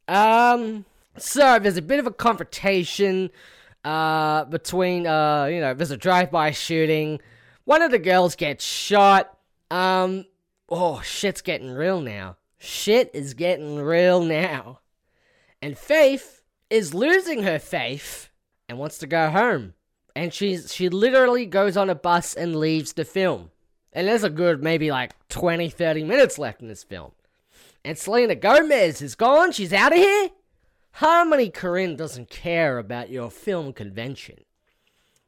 Um, 0.08 0.84
so 1.16 1.58
there's 1.58 1.76
a 1.76 1.82
bit 1.82 1.98
of 1.98 2.06
a 2.06 2.12
confrontation 2.12 3.30
uh, 3.84 4.44
between, 4.46 5.06
uh, 5.06 5.46
you 5.46 5.60
know, 5.60 5.74
there's 5.74 5.90
a 5.90 5.96
drive-by 5.96 6.50
shooting. 6.50 7.20
One 7.64 7.82
of 7.82 7.90
the 7.90 7.98
girls 7.98 8.36
gets 8.36 8.64
shot. 8.64 9.36
Um, 9.70 10.26
oh, 10.68 11.00
shit's 11.02 11.42
getting 11.42 11.70
real 11.70 12.00
now. 12.00 12.36
Shit 12.58 13.10
is 13.14 13.34
getting 13.34 13.76
real 13.76 14.22
now. 14.22 14.80
And 15.60 15.76
Faith 15.78 16.42
is 16.70 16.94
losing 16.94 17.42
her 17.42 17.58
faith 17.58 18.30
and 18.68 18.78
wants 18.78 18.98
to 18.98 19.06
go 19.06 19.30
home. 19.30 19.74
And 20.16 20.32
she's 20.32 20.72
she 20.72 20.88
literally 20.88 21.46
goes 21.46 21.76
on 21.76 21.90
a 21.90 21.94
bus 21.94 22.34
and 22.34 22.56
leaves 22.56 22.92
the 22.92 23.04
film. 23.04 23.50
And 23.94 24.08
there's 24.08 24.24
a 24.24 24.30
good 24.30 24.62
maybe 24.62 24.90
like 24.90 25.12
20, 25.28 25.70
30 25.70 26.04
minutes 26.04 26.38
left 26.38 26.60
in 26.60 26.68
this 26.68 26.82
film. 26.82 27.12
And 27.84 27.96
Selena 27.96 28.34
Gomez 28.34 29.00
is 29.00 29.14
gone. 29.14 29.52
She's 29.52 29.72
out 29.72 29.92
of 29.92 29.98
here. 29.98 30.30
Harmony 30.92 31.50
Korine 31.50 31.96
doesn't 31.96 32.30
care 32.30 32.78
about 32.78 33.10
your 33.10 33.30
film 33.30 33.72
convention. 33.72 34.44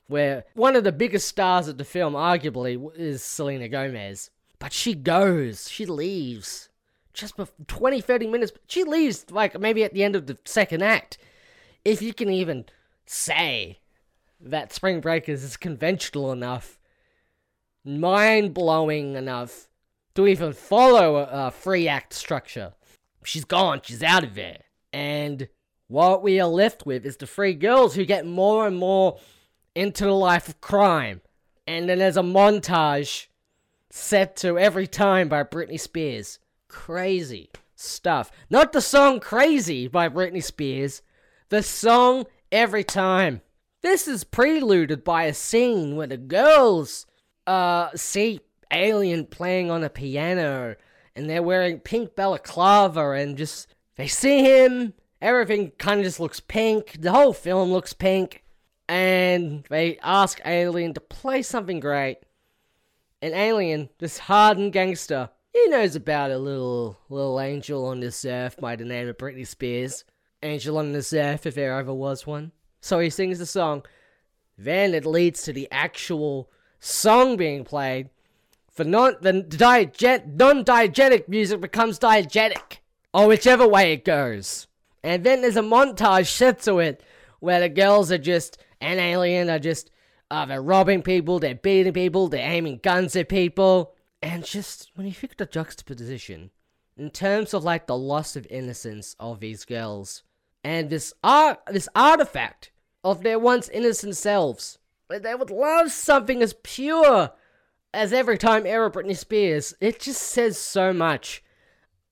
Where 0.08 0.44
one 0.54 0.76
of 0.76 0.84
the 0.84 0.92
biggest 0.92 1.28
stars 1.28 1.68
of 1.68 1.78
the 1.78 1.84
film, 1.84 2.14
arguably, 2.14 2.90
is 2.96 3.22
Selena 3.22 3.68
Gomez. 3.68 4.30
But 4.58 4.72
she 4.72 4.94
goes. 4.94 5.68
She 5.68 5.84
leaves. 5.84 6.68
Just 7.12 7.36
for 7.36 7.48
20, 7.66 8.00
30 8.00 8.26
minutes. 8.26 8.52
She 8.68 8.84
leaves, 8.84 9.26
like, 9.30 9.58
maybe 9.58 9.84
at 9.84 9.92
the 9.92 10.04
end 10.04 10.16
of 10.16 10.26
the 10.26 10.38
second 10.44 10.82
act. 10.82 11.18
If 11.84 12.00
you 12.02 12.14
can 12.14 12.30
even 12.30 12.66
say 13.04 13.78
that 14.40 14.72
Spring 14.72 15.00
Breakers 15.00 15.42
is 15.42 15.56
conventional 15.56 16.32
enough, 16.32 16.78
mind 17.86 18.54
blowing 18.54 19.14
enough 19.14 19.68
to 20.14 20.26
even 20.26 20.52
follow 20.52 21.16
a, 21.16 21.46
a 21.46 21.50
free 21.50 21.88
act 21.88 22.12
structure. 22.12 22.72
She's 23.24 23.44
gone, 23.44 23.80
she's 23.82 24.02
out 24.02 24.24
of 24.24 24.34
there. 24.34 24.62
And 24.92 25.48
what 25.88 26.22
we 26.22 26.40
are 26.40 26.48
left 26.48 26.86
with 26.86 27.06
is 27.06 27.16
the 27.16 27.26
three 27.26 27.54
girls 27.54 27.94
who 27.94 28.04
get 28.04 28.26
more 28.26 28.66
and 28.66 28.76
more 28.76 29.18
into 29.74 30.04
the 30.04 30.12
life 30.12 30.48
of 30.48 30.60
crime. 30.60 31.20
And 31.66 31.88
then 31.88 31.98
there's 31.98 32.16
a 32.16 32.22
montage 32.22 33.26
set 33.90 34.36
to 34.36 34.58
Every 34.58 34.86
Time 34.86 35.28
by 35.28 35.42
Britney 35.42 35.78
Spears. 35.78 36.38
Crazy 36.68 37.50
stuff. 37.74 38.30
Not 38.50 38.72
the 38.72 38.80
song 38.80 39.20
Crazy 39.20 39.86
by 39.86 40.08
Britney 40.08 40.42
Spears, 40.42 41.02
the 41.48 41.62
song 41.62 42.24
Every 42.50 42.84
Time. 42.84 43.42
This 43.82 44.08
is 44.08 44.24
preluded 44.24 45.04
by 45.04 45.24
a 45.24 45.34
scene 45.34 45.94
where 45.94 46.06
the 46.06 46.16
girls 46.16 47.06
uh, 47.46 47.90
see 47.94 48.40
Alien 48.72 49.26
playing 49.26 49.70
on 49.70 49.84
a 49.84 49.88
piano 49.88 50.74
and 51.14 51.30
they're 51.30 51.42
wearing 51.42 51.78
pink 51.78 52.16
balaclava 52.16 53.10
and 53.12 53.38
just 53.38 53.68
they 53.94 54.08
see 54.08 54.42
him 54.42 54.92
everything 55.22 55.70
kind 55.78 56.00
of 56.00 56.04
just 56.04 56.18
looks 56.18 56.40
pink 56.40 57.00
the 57.00 57.12
whole 57.12 57.32
film 57.32 57.70
looks 57.70 57.92
pink 57.92 58.42
and 58.88 59.64
they 59.68 59.98
ask 59.98 60.40
alien 60.44 60.94
to 60.94 61.00
play 61.00 61.42
something 61.42 61.80
great. 61.80 62.18
And 63.22 63.34
alien 63.34 63.88
this 63.98 64.18
hardened 64.18 64.72
gangster 64.72 65.30
he 65.52 65.68
knows 65.68 65.96
about 65.96 66.30
a 66.30 66.38
little 66.38 66.98
little 67.08 67.40
angel 67.40 67.86
on 67.86 68.00
this 68.00 68.24
earth 68.24 68.56
by 68.60 68.76
the 68.76 68.84
name 68.84 69.08
of 69.08 69.16
britney 69.16 69.46
spears. 69.46 70.04
Angel 70.42 70.76
on 70.78 70.92
this 70.92 71.12
earth 71.12 71.46
if 71.46 71.54
there 71.54 71.78
ever 71.78 71.94
was 71.94 72.26
one. 72.26 72.52
So 72.80 72.98
he 72.98 73.10
sings 73.10 73.38
the 73.38 73.46
song. 73.46 73.84
Then 74.58 74.94
it 74.94 75.06
leads 75.06 75.42
to 75.42 75.52
the 75.52 75.66
actual 75.72 76.50
song 76.80 77.36
being 77.36 77.64
played 77.64 78.10
for 78.76 78.84
non 78.84 79.16
the 79.20 79.32
dieget 79.32 80.34
non-diegetic 80.34 81.28
music 81.28 81.60
becomes 81.60 81.98
diegetic 81.98 82.78
or 83.14 83.26
whichever 83.26 83.66
way 83.66 83.92
it 83.92 84.04
goes. 84.04 84.66
And 85.02 85.24
then 85.24 85.40
there's 85.40 85.56
a 85.56 85.62
montage 85.62 86.26
set 86.26 86.60
to 86.62 86.78
it 86.78 87.02
where 87.40 87.60
the 87.60 87.68
girls 87.68 88.12
are 88.12 88.18
just 88.18 88.58
an 88.80 88.98
alien 88.98 89.48
are 89.48 89.58
just 89.58 89.90
uh, 90.30 90.44
they're 90.44 90.60
robbing 90.60 91.02
people 91.02 91.38
they're 91.38 91.54
beating 91.54 91.94
people 91.94 92.28
they're 92.28 92.48
aiming 92.48 92.80
guns 92.82 93.16
at 93.16 93.28
people. 93.28 93.94
And 94.20 94.44
just 94.44 94.90
when 94.94 95.06
you 95.06 95.12
think 95.12 95.32
of 95.32 95.38
the 95.38 95.46
juxtaposition 95.46 96.50
in 96.96 97.10
terms 97.10 97.54
of 97.54 97.64
like 97.64 97.86
the 97.86 97.96
loss 97.96 98.36
of 98.36 98.46
innocence 98.50 99.16
of 99.18 99.40
these 99.40 99.64
girls 99.64 100.22
and 100.62 100.90
this 100.90 101.14
art 101.24 101.60
this 101.68 101.88
artifact 101.94 102.72
of 103.04 103.22
their 103.22 103.38
once 103.38 103.68
innocent 103.68 104.16
selves 104.16 104.78
they 105.08 105.34
would 105.34 105.50
love 105.50 105.92
something 105.92 106.42
as 106.42 106.54
pure 106.62 107.30
as 107.94 108.12
every 108.12 108.38
time 108.38 108.66
era 108.66 108.90
Britney 108.90 109.16
Spears. 109.16 109.74
It 109.80 110.00
just 110.00 110.20
says 110.20 110.58
so 110.58 110.92
much 110.92 111.42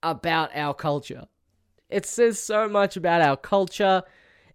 about 0.02 0.54
our 0.54 0.74
culture. 0.74 1.26
It 1.88 2.06
says 2.06 2.38
so 2.38 2.68
much 2.68 2.96
about 2.96 3.20
our 3.20 3.36
culture. 3.36 4.02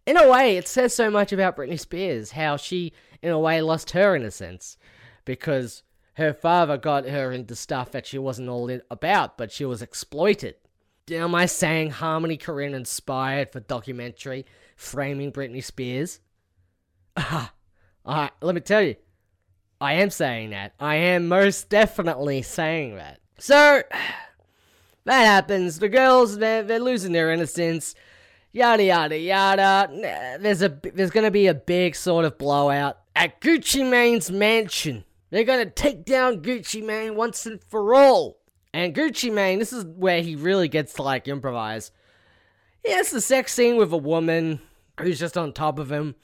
In 0.05 0.17
a 0.17 0.29
way, 0.29 0.57
it 0.57 0.67
says 0.67 0.93
so 0.93 1.09
much 1.09 1.31
about 1.31 1.55
Britney 1.55 1.79
Spears, 1.79 2.31
how 2.31 2.57
she, 2.57 2.93
in 3.21 3.31
a 3.31 3.39
way, 3.39 3.61
lost 3.61 3.91
her 3.91 4.15
innocence. 4.15 4.77
Because 5.25 5.83
her 6.13 6.33
father 6.33 6.77
got 6.77 7.07
her 7.07 7.31
into 7.31 7.55
stuff 7.55 7.91
that 7.91 8.05
she 8.05 8.17
wasn't 8.17 8.49
all 8.49 8.69
about, 8.89 9.37
but 9.37 9.51
she 9.51 9.65
was 9.65 9.81
exploited. 9.81 10.55
Am 11.11 11.33
I 11.33 11.45
saying 11.45 11.91
Harmony 11.91 12.37
Korine 12.37 12.73
inspired 12.73 13.51
for 13.51 13.59
documentary 13.59 14.45
framing 14.75 15.31
Britney 15.31 15.63
Spears? 15.63 16.19
Ah, 17.17 17.53
Alright, 18.09 18.31
let 18.41 18.55
me 18.55 18.61
tell 18.61 18.81
you. 18.81 18.95
I 19.79 19.93
am 19.93 20.09
saying 20.09 20.49
that. 20.49 20.73
I 20.79 20.95
am 20.95 21.27
most 21.27 21.69
definitely 21.69 22.41
saying 22.41 22.95
that. 22.95 23.19
So, 23.37 23.83
that 25.05 25.25
happens. 25.25 25.77
The 25.77 25.89
girls, 25.89 26.39
they're, 26.39 26.63
they're 26.63 26.79
losing 26.79 27.11
their 27.11 27.31
innocence. 27.31 27.93
Yada 28.51 28.83
yada 28.83 29.15
yada. 29.15 30.37
There's 30.41 30.63
a 30.63 30.69
there's 30.69 31.11
gonna 31.11 31.29
be 31.29 31.45
a 31.45 31.53
big 31.53 31.95
sort 31.95 32.25
of 32.25 32.39
blowout 32.39 32.97
at 33.15 33.39
Gucci 33.41 33.87
Mane's 33.87 34.31
mansion. 34.31 35.03
They're 35.29 35.43
gonna 35.43 35.69
take 35.69 36.03
down 36.03 36.41
Gucci 36.41 36.83
Mane 36.83 37.15
once 37.15 37.45
and 37.45 37.63
for 37.63 37.93
all. 37.93 38.39
And 38.73 38.95
Gucci 38.95 39.31
Mane, 39.31 39.59
this 39.59 39.71
is 39.71 39.85
where 39.85 40.23
he 40.23 40.35
really 40.35 40.67
gets 40.67 40.93
to 40.93 41.03
like 41.03 41.27
improvise. 41.27 41.91
He 42.83 42.91
has 42.91 43.11
the 43.11 43.21
sex 43.21 43.53
scene 43.53 43.77
with 43.77 43.93
a 43.93 43.97
woman 43.97 44.61
who's 44.99 45.19
just 45.19 45.37
on 45.37 45.53
top 45.53 45.77
of 45.77 45.91
him 45.91 46.15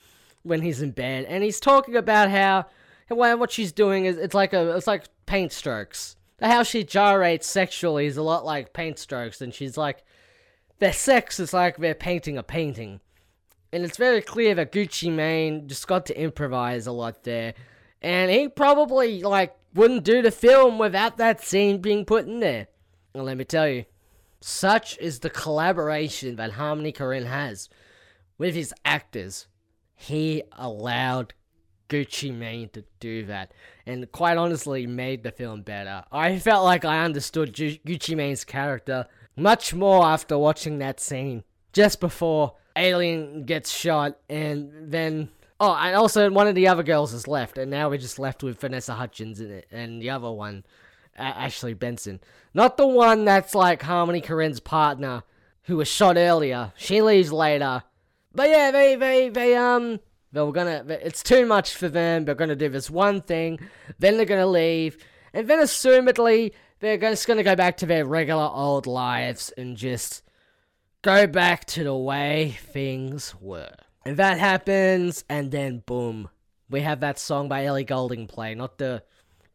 when 0.45 0.61
he's 0.61 0.81
in 0.81 0.91
bed, 0.91 1.25
and 1.25 1.43
he's 1.43 1.59
talking 1.59 1.95
about 1.95 2.29
how 2.29 2.67
what 3.09 3.51
she's 3.51 3.71
doing 3.71 4.05
is 4.05 4.17
it's 4.17 4.35
like 4.35 4.53
a 4.53 4.75
it's 4.75 4.87
like 4.87 5.05
paint 5.25 5.51
strokes. 5.51 6.15
How 6.41 6.63
she 6.63 6.83
gyrates 6.83 7.47
sexually 7.47 8.05
is 8.05 8.17
a 8.17 8.21
lot 8.21 8.45
like 8.45 8.73
paint 8.73 8.99
strokes, 8.99 9.41
and 9.41 9.53
she's 9.53 9.77
like, 9.77 10.03
their 10.79 10.93
sex 10.93 11.39
is 11.39 11.53
like 11.53 11.77
they're 11.77 11.95
painting 11.95 12.37
a 12.37 12.43
painting, 12.43 13.01
and 13.71 13.83
it's 13.83 13.97
very 13.97 14.21
clear 14.21 14.53
that 14.55 14.71
Gucci 14.71 15.11
Mane 15.11 15.67
just 15.67 15.87
got 15.87 16.05
to 16.07 16.21
improvise 16.21 16.85
a 16.85 16.91
lot 16.91 17.23
there, 17.23 17.55
and 18.01 18.29
he 18.29 18.47
probably 18.47 19.23
like 19.23 19.55
wouldn't 19.73 20.03
do 20.03 20.21
the 20.21 20.31
film 20.31 20.77
without 20.77 21.17
that 21.17 21.43
scene 21.43 21.79
being 21.81 22.05
put 22.05 22.25
in 22.25 22.39
there. 22.39 22.67
And 23.13 23.25
let 23.25 23.37
me 23.37 23.45
tell 23.45 23.67
you, 23.67 23.85
such 24.41 24.97
is 24.99 25.19
the 25.19 25.29
collaboration 25.29 26.35
that 26.35 26.51
Harmony 26.51 26.93
Korine 26.93 27.25
has 27.25 27.67
with 28.37 28.53
his 28.53 28.73
actors. 28.83 29.47
He 29.95 30.43
allowed 30.51 31.33
Gucci 31.89 32.33
Mane 32.33 32.69
to 32.69 32.83
do 32.99 33.25
that, 33.25 33.53
and 33.85 34.11
quite 34.11 34.37
honestly, 34.37 34.87
made 34.87 35.23
the 35.23 35.31
film 35.31 35.61
better. 35.61 36.03
I 36.11 36.39
felt 36.39 36.65
like 36.65 36.83
I 36.83 37.03
understood 37.03 37.55
Gu- 37.55 37.77
Gucci 37.85 38.15
Mane's 38.15 38.43
character 38.43 39.07
much 39.35 39.73
more 39.73 40.05
after 40.05 40.37
watching 40.37 40.79
that 40.79 40.99
scene 40.99 41.43
just 41.73 41.99
before 41.99 42.55
Alien 42.75 43.43
gets 43.45 43.71
shot, 43.71 44.17
and 44.29 44.91
then 44.91 45.29
oh, 45.59 45.75
and 45.75 45.95
also 45.95 46.29
one 46.29 46.47
of 46.47 46.55
the 46.55 46.67
other 46.67 46.83
girls 46.83 47.13
is 47.13 47.27
left, 47.27 47.57
and 47.57 47.71
now 47.71 47.89
we're 47.89 47.97
just 47.97 48.19
left 48.19 48.43
with 48.43 48.59
Vanessa 48.59 48.93
Hutchins 48.95 49.39
in 49.39 49.51
it, 49.51 49.67
and 49.71 50.01
the 50.01 50.09
other 50.09 50.31
one, 50.31 50.65
Ashley 51.15 51.73
Benson, 51.73 52.19
not 52.53 52.77
the 52.77 52.87
one 52.87 53.25
that's 53.25 53.55
like 53.55 53.81
Harmony 53.83 54.21
Korine's 54.21 54.59
partner 54.59 55.23
who 55.63 55.77
was 55.77 55.87
shot 55.87 56.17
earlier. 56.17 56.73
She 56.75 57.01
leaves 57.01 57.31
later, 57.31 57.83
but 58.35 58.49
yeah, 58.49 58.71
they 58.71 58.95
they 58.95 59.29
they 59.29 59.55
um 59.55 59.99
they 60.31 60.41
were 60.41 60.51
gonna. 60.51 60.83
It's 60.89 61.23
too 61.23 61.45
much 61.45 61.73
for 61.75 61.87
them. 61.87 62.25
They're 62.25 62.35
gonna 62.35 62.55
do 62.55 62.69
this 62.69 62.89
one 62.89 63.21
thing, 63.21 63.59
then 63.99 64.17
they're 64.17 64.25
gonna 64.25 64.45
leave, 64.45 64.97
and 65.33 65.47
then 65.47 65.59
assumedly 65.59 66.51
they're 66.79 66.97
just 66.97 67.27
gonna 67.27 67.43
go 67.43 67.55
back 67.55 67.77
to 67.77 67.85
their 67.85 68.05
regular 68.05 68.49
old 68.53 68.85
lives 68.85 69.51
and 69.57 69.77
just 69.77 70.23
go 71.01 71.25
back 71.25 71.65
to 71.65 71.83
the 71.83 71.95
way 71.95 72.57
things 72.59 73.33
were. 73.39 73.71
And 74.05 74.17
that 74.17 74.37
happens, 74.37 75.23
and 75.29 75.51
then 75.51 75.83
boom, 75.85 76.29
we 76.69 76.81
have 76.81 76.99
that 76.99 77.17
song 77.17 77.47
by 77.47 77.65
Ellie 77.65 77.85
Goulding 77.85 78.27
play, 78.27 78.53
not 78.55 78.77
the 78.77 79.03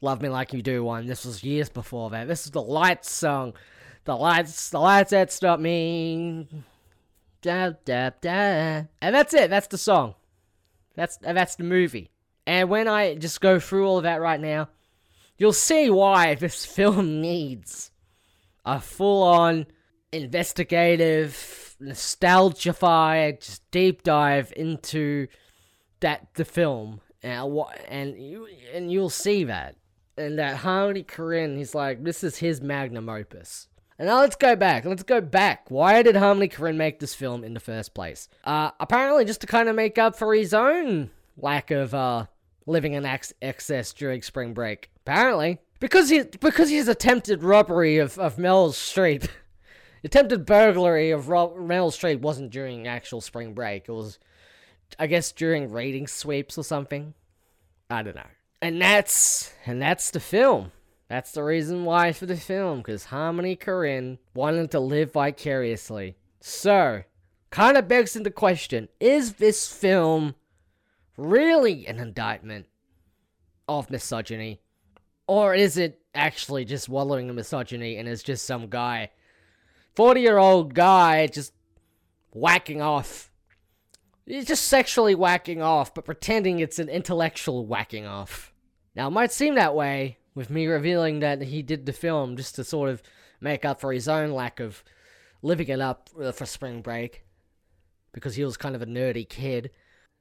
"Love 0.00 0.22
Me 0.22 0.28
Like 0.30 0.52
You 0.54 0.62
Do" 0.62 0.82
one. 0.82 1.06
This 1.06 1.24
was 1.26 1.44
years 1.44 1.68
before 1.68 2.10
that. 2.10 2.26
This 2.26 2.46
is 2.46 2.52
the 2.52 2.62
Lights 2.62 3.10
song. 3.10 3.52
The 4.04 4.16
lights, 4.16 4.70
the 4.70 4.80
lights 4.80 5.10
that 5.10 5.30
stop 5.30 5.60
me. 5.60 6.48
Da 7.42 7.72
da 7.84 8.10
da. 8.20 8.84
And 9.00 9.14
that's 9.14 9.34
it. 9.34 9.50
That's 9.50 9.66
the 9.68 9.78
song. 9.78 10.14
That's 10.94 11.18
uh, 11.24 11.32
that's 11.32 11.56
the 11.56 11.64
movie. 11.64 12.10
And 12.46 12.68
when 12.68 12.88
I 12.88 13.14
just 13.14 13.40
go 13.40 13.60
through 13.60 13.86
all 13.86 13.98
of 13.98 14.04
that 14.04 14.20
right 14.20 14.40
now, 14.40 14.68
you'll 15.38 15.52
see 15.52 15.90
why 15.90 16.34
this 16.36 16.66
film 16.66 17.20
needs 17.20 17.90
a 18.64 18.80
full-on 18.80 19.66
investigative, 20.12 21.76
nostalgified, 21.80 23.40
just 23.40 23.68
deep 23.70 24.02
dive 24.02 24.52
into 24.56 25.28
that 26.00 26.34
the 26.34 26.44
film 26.44 27.00
and 27.22 27.52
what 27.52 27.78
and 27.88 28.18
you 28.18 28.48
and 28.72 28.90
you'll 28.90 29.10
see 29.10 29.44
that 29.44 29.76
and 30.16 30.38
that 30.38 30.56
Harmony 30.56 31.02
Korine, 31.02 31.56
he's 31.56 31.74
like, 31.74 32.04
this 32.04 32.22
is 32.22 32.36
his 32.36 32.60
magnum 32.60 33.08
opus. 33.08 33.68
And 34.00 34.08
now 34.08 34.20
let's 34.20 34.34
go 34.34 34.56
back. 34.56 34.86
Let's 34.86 35.02
go 35.02 35.20
back. 35.20 35.70
Why 35.70 36.02
did 36.02 36.16
Harmony 36.16 36.48
Korine 36.48 36.76
make 36.76 37.00
this 37.00 37.14
film 37.14 37.44
in 37.44 37.52
the 37.52 37.60
first 37.60 37.92
place? 37.92 38.30
Uh, 38.44 38.70
apparently 38.80 39.26
just 39.26 39.42
to 39.42 39.46
kind 39.46 39.68
of 39.68 39.76
make 39.76 39.98
up 39.98 40.16
for 40.16 40.34
his 40.34 40.54
own 40.54 41.10
lack 41.36 41.70
of 41.70 41.92
uh, 41.92 42.24
living 42.66 42.94
in 42.94 43.04
ex- 43.04 43.34
excess 43.42 43.92
during 43.92 44.22
spring 44.22 44.54
break. 44.54 44.90
Apparently. 45.04 45.58
Because 45.80 46.08
he 46.08 46.22
because 46.22 46.70
his 46.70 46.88
attempted 46.88 47.42
robbery 47.42 47.98
of, 47.98 48.18
of 48.18 48.38
Mel 48.38 48.72
Street, 48.72 49.28
attempted 50.04 50.46
burglary 50.46 51.10
of 51.10 51.28
Ro- 51.28 51.58
Mel 51.58 51.90
Streep 51.90 52.20
wasn't 52.20 52.52
during 52.52 52.88
actual 52.88 53.20
spring 53.20 53.52
break. 53.52 53.86
It 53.86 53.92
was, 53.92 54.18
I 54.98 55.08
guess, 55.08 55.30
during 55.30 55.70
rating 55.70 56.06
sweeps 56.06 56.56
or 56.56 56.64
something. 56.64 57.12
I 57.90 58.02
don't 58.02 58.16
know. 58.16 58.22
And 58.62 58.80
that's 58.80 59.52
and 59.66 59.82
that's 59.82 60.10
the 60.10 60.20
film. 60.20 60.72
That's 61.10 61.32
the 61.32 61.42
reason 61.42 61.84
why 61.84 62.12
for 62.12 62.26
the 62.26 62.36
film, 62.36 62.78
because 62.78 63.06
Harmony 63.06 63.56
Korine 63.56 64.18
wanted 64.32 64.70
to 64.70 64.78
live 64.78 65.12
vicariously. 65.12 66.14
So, 66.38 67.02
kind 67.50 67.76
of 67.76 67.88
begs 67.88 68.14
into 68.14 68.30
question 68.30 68.88
is 69.00 69.32
this 69.32 69.66
film 69.66 70.36
really 71.16 71.84
an 71.88 71.98
indictment 71.98 72.66
of 73.68 73.90
misogyny? 73.90 74.60
Or 75.26 75.52
is 75.52 75.76
it 75.76 76.00
actually 76.14 76.64
just 76.64 76.88
wallowing 76.88 77.28
in 77.28 77.34
misogyny 77.34 77.96
and 77.96 78.08
is 78.08 78.22
just 78.22 78.46
some 78.46 78.68
guy, 78.68 79.10
40 79.96 80.20
year 80.20 80.38
old 80.38 80.74
guy, 80.74 81.26
just 81.26 81.52
whacking 82.30 82.80
off? 82.80 83.32
He's 84.26 84.46
just 84.46 84.66
sexually 84.66 85.16
whacking 85.16 85.60
off, 85.60 85.92
but 85.92 86.04
pretending 86.04 86.60
it's 86.60 86.78
an 86.78 86.88
intellectual 86.88 87.66
whacking 87.66 88.06
off. 88.06 88.54
Now, 88.94 89.08
it 89.08 89.10
might 89.10 89.32
seem 89.32 89.56
that 89.56 89.74
way, 89.74 90.18
with 90.34 90.50
me 90.50 90.66
revealing 90.66 91.20
that 91.20 91.42
he 91.42 91.62
did 91.62 91.86
the 91.86 91.92
film 91.92 92.36
just 92.36 92.54
to 92.54 92.64
sort 92.64 92.90
of 92.90 93.02
make 93.40 93.64
up 93.64 93.80
for 93.80 93.92
his 93.92 94.08
own 94.08 94.30
lack 94.30 94.60
of 94.60 94.84
living 95.42 95.68
it 95.68 95.80
up 95.80 96.10
uh, 96.20 96.32
for 96.32 96.46
spring 96.46 96.82
break 96.82 97.24
because 98.12 98.34
he 98.34 98.44
was 98.44 98.56
kind 98.56 98.74
of 98.74 98.82
a 98.82 98.86
nerdy 98.86 99.28
kid. 99.28 99.70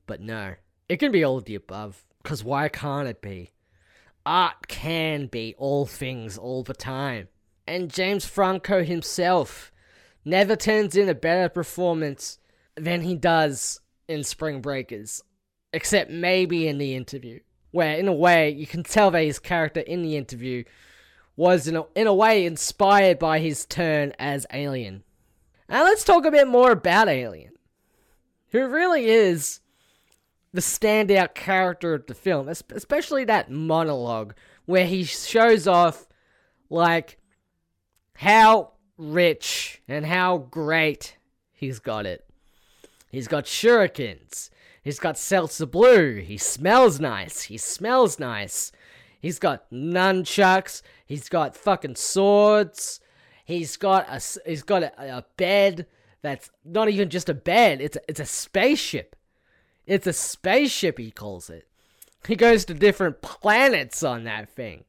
But 0.08 0.22
no, 0.22 0.56
it 0.88 0.98
can 0.98 1.12
be 1.12 1.24
all 1.24 1.38
of 1.38 1.46
the 1.46 1.56
above 1.56 2.06
because 2.24 2.44
why 2.44 2.70
can't 2.70 3.08
it 3.08 3.22
be? 3.22 3.52
Art 4.26 4.68
can 4.68 5.28
be 5.28 5.56
all 5.58 5.86
things 5.86 6.38
all 6.38 6.64
the 6.64 6.74
time. 6.74 7.28
And 7.68 7.92
James 7.92 8.26
Franco 8.26 8.84
himself 8.84 9.72
never 10.26 10.56
turns 10.56 10.96
in 10.96 11.10
a 11.10 11.16
better 11.16 11.50
performance 11.50 12.40
than 12.76 13.02
he 13.02 13.16
does 13.16 13.80
in 14.08 14.24
Spring 14.24 14.62
Breakers, 14.62 15.22
except 15.72 16.10
maybe 16.10 16.68
in 16.68 16.80
the 16.80 16.96
interview 16.96 17.40
where 17.72 17.96
in 17.98 18.08
a 18.08 18.14
way 18.14 18.50
you 18.50 18.66
can 18.66 18.84
tell 18.84 19.12
that 19.12 19.24
his 19.24 19.40
character 19.40 19.80
in 19.82 20.02
the 20.02 20.16
interview 20.18 20.64
was 21.36 21.68
in 21.68 21.76
a, 21.78 21.86
in 21.96 22.08
a 22.08 22.14
way 22.14 22.46
inspired 22.46 23.18
by 23.20 23.40
his 23.40 23.66
turn 23.66 24.14
as 24.20 24.46
Alien. 24.52 25.04
Now 25.70 25.84
let's 25.84 26.04
talk 26.04 26.26
a 26.26 26.32
bit 26.32 26.48
more 26.48 26.72
about 26.72 27.08
Alien, 27.08 27.54
who 28.52 28.68
really 28.68 29.06
is 29.06 29.62
the 30.52 30.62
standout 30.62 31.36
character 31.36 31.94
of 31.94 32.08
the 32.08 32.16
film, 32.16 32.50
especially 32.50 33.24
that 33.26 33.52
monologue 33.52 34.34
where 34.66 34.86
he 34.86 35.04
shows 35.04 35.68
off 35.68 36.08
like 36.70 37.18
how 38.14 38.74
rich 38.98 39.82
and 39.88 40.06
how 40.06 40.38
great 40.38 41.18
he's 41.54 41.80
got 41.80 42.06
it. 42.06 42.26
He's 43.12 43.28
got 43.28 43.46
shurikens. 43.46 44.50
He's 44.90 44.98
got 44.98 45.20
seltzer 45.20 45.68
blue. 45.68 46.16
He 46.16 46.40
smells 46.40 47.00
nice. 47.00 47.44
He 47.44 47.60
smells 47.60 48.18
nice. 48.18 48.72
He's 49.22 49.38
got 49.38 49.70
nunchucks. 49.70 50.82
He's 51.06 51.30
got 51.30 51.56
fucking 51.56 51.96
swords. 51.96 53.00
He's 53.46 53.78
got 53.78 54.08
a 54.10 54.20
he's 54.50 54.64
got 54.64 54.82
a, 54.82 55.18
a 55.18 55.26
bed 55.38 55.86
that's 56.24 56.50
not 56.66 56.90
even 56.90 57.12
just 57.12 57.30
a 57.30 57.36
bed. 57.36 57.82
It's 57.82 57.98
a, 57.98 58.02
it's 58.08 58.20
a 58.20 58.26
spaceship. 58.26 59.16
It's 59.86 60.08
a 60.08 60.12
spaceship. 60.12 60.98
He 60.98 61.12
calls 61.12 61.52
it. 61.52 61.68
He 62.28 62.36
goes 62.36 62.66
to 62.66 62.74
different 62.74 63.22
planets 63.22 64.02
on 64.02 64.24
that 64.24 64.50
thing. 64.50 64.86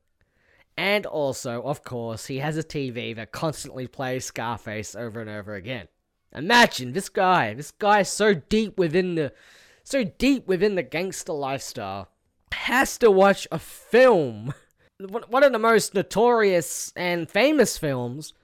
And 0.79 1.05
also, 1.05 1.61
of 1.61 1.85
course, 1.85 2.25
he 2.25 2.39
has 2.39 2.57
a 2.57 2.63
TV 2.65 3.15
that 3.17 3.33
constantly 3.33 3.87
plays 3.87 4.25
Scarface 4.25 4.95
over 4.95 5.21
and 5.21 5.29
over 5.29 5.57
again. 5.57 5.89
Imagine 6.35 6.95
this 6.95 7.11
guy. 7.11 7.53
This 7.53 7.71
guy 7.71 8.01
is 8.01 8.09
so 8.09 8.33
deep 8.33 8.79
within 8.79 9.15
the 9.17 9.35
so 9.83 10.05
deep 10.05 10.47
within 10.47 10.75
the 10.75 10.83
gangster 10.83 11.33
lifestyle, 11.33 12.09
has 12.53 12.99
to 12.99 13.11
watch 13.11 13.47
a 13.51 13.59
film, 13.59 14.55
one 14.99 15.43
of 15.43 15.53
the 15.53 15.59
most 15.59 15.95
notorious 15.95 16.93
and 16.97 17.31
famous 17.31 17.79
films 17.79 18.35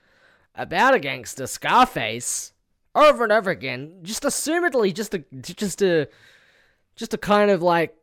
about 0.54 0.94
a 0.94 0.98
gangster, 0.98 1.46
Scarface, 1.46 2.52
over 2.94 3.24
and 3.24 3.32
over 3.32 3.50
again, 3.50 3.98
just 4.02 4.22
assumedly 4.22 4.92
just 4.92 5.12
to 5.12 5.24
just 5.42 5.78
to 5.78 6.06
just 6.96 7.10
to 7.10 7.18
kind 7.18 7.50
of 7.50 7.62
like 7.62 7.94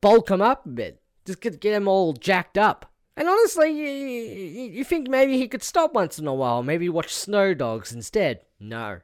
bulk 0.00 0.30
him 0.30 0.40
up 0.40 0.64
a 0.64 0.70
bit, 0.70 1.02
just 1.26 1.40
get 1.40 1.60
get 1.60 1.74
him 1.74 1.86
all 1.86 2.14
jacked 2.14 2.56
up. 2.56 2.90
And 3.16 3.28
honestly, 3.28 3.70
you, 3.70 4.70
you 4.72 4.84
think 4.84 5.08
maybe 5.08 5.36
he 5.36 5.46
could 5.46 5.62
stop 5.62 5.92
once 5.92 6.18
in 6.18 6.26
a 6.26 6.32
while, 6.32 6.62
maybe 6.62 6.88
watch 6.88 7.14
Snow 7.14 7.52
Dogs 7.52 7.92
instead. 7.92 8.40
No. 8.58 9.00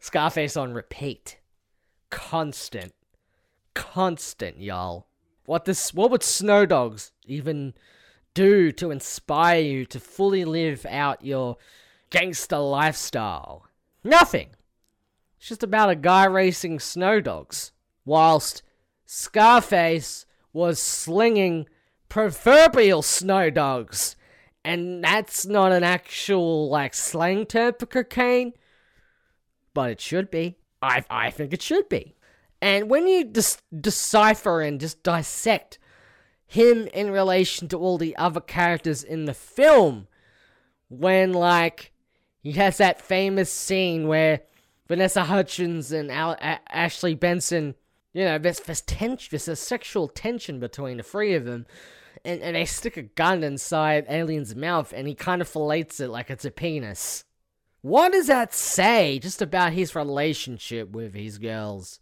Scarface 0.00 0.56
on 0.56 0.72
repeat. 0.72 1.38
Constant 2.10 2.92
constant, 3.74 4.60
y'all. 4.60 5.06
What 5.46 5.64
this 5.64 5.92
what 5.92 6.10
would 6.10 6.22
Snow 6.22 6.66
Dogs 6.66 7.12
even 7.24 7.74
do 8.34 8.70
to 8.72 8.90
inspire 8.90 9.60
you 9.60 9.84
to 9.86 9.98
fully 10.00 10.44
live 10.44 10.86
out 10.86 11.24
your 11.24 11.56
gangster 12.10 12.58
lifestyle? 12.58 13.66
Nothing. 14.04 14.50
It's 15.38 15.48
just 15.48 15.62
about 15.62 15.90
a 15.90 15.96
guy 15.96 16.24
racing 16.24 16.80
snow 16.80 17.20
dogs. 17.20 17.72
Whilst 18.04 18.62
Scarface 19.06 20.26
was 20.52 20.78
slinging 20.78 21.66
proverbial 22.08 23.02
snow 23.02 23.50
dogs. 23.50 24.16
And 24.64 25.02
that's 25.02 25.46
not 25.46 25.72
an 25.72 25.82
actual, 25.82 26.68
like, 26.68 26.92
slang 26.92 27.46
term 27.46 27.74
for 27.78 27.86
cocaine, 27.86 28.52
but 29.72 29.90
it 29.90 30.00
should 30.00 30.30
be. 30.30 30.56
I, 30.82 31.02
I 31.08 31.30
think 31.30 31.54
it 31.54 31.62
should 31.62 31.88
be. 31.88 32.14
And 32.62 32.90
when 32.90 33.06
you 33.06 33.24
just 33.24 33.62
decipher 33.80 34.60
and 34.60 34.80
just 34.80 35.02
dissect 35.02 35.78
him 36.46 36.88
in 36.88 37.10
relation 37.10 37.68
to 37.68 37.78
all 37.78 37.96
the 37.96 38.16
other 38.16 38.40
characters 38.40 39.02
in 39.02 39.24
the 39.24 39.34
film, 39.34 40.08
when, 40.88 41.32
like, 41.32 41.92
he 42.42 42.52
has 42.52 42.78
that 42.78 43.00
famous 43.00 43.52
scene 43.52 44.08
where 44.08 44.40
Vanessa 44.88 45.24
Hudgens 45.24 45.92
and 45.92 46.10
Al- 46.10 46.36
A- 46.40 46.60
Ashley 46.68 47.14
Benson, 47.14 47.76
you 48.12 48.24
know, 48.24 48.38
there's, 48.38 48.60
tension, 48.82 49.28
there's 49.30 49.46
a 49.46 49.54
sexual 49.54 50.08
tension 50.08 50.58
between 50.58 50.96
the 50.96 51.02
three 51.02 51.34
of 51.34 51.44
them, 51.44 51.66
and, 52.24 52.42
and 52.42 52.56
they 52.56 52.64
stick 52.64 52.96
a 52.96 53.02
gun 53.02 53.44
inside 53.44 54.04
Alien's 54.08 54.56
mouth, 54.56 54.92
and 54.94 55.06
he 55.06 55.14
kind 55.14 55.40
of 55.40 55.48
fillets 55.48 56.00
it 56.00 56.10
like 56.10 56.28
it's 56.28 56.44
a 56.44 56.50
penis. 56.50 57.24
What 57.82 58.12
does 58.12 58.26
that 58.26 58.52
say 58.52 59.18
just 59.20 59.40
about 59.40 59.72
his 59.72 59.94
relationship 59.94 60.90
with 60.90 61.14
his 61.14 61.38
girls? 61.38 62.00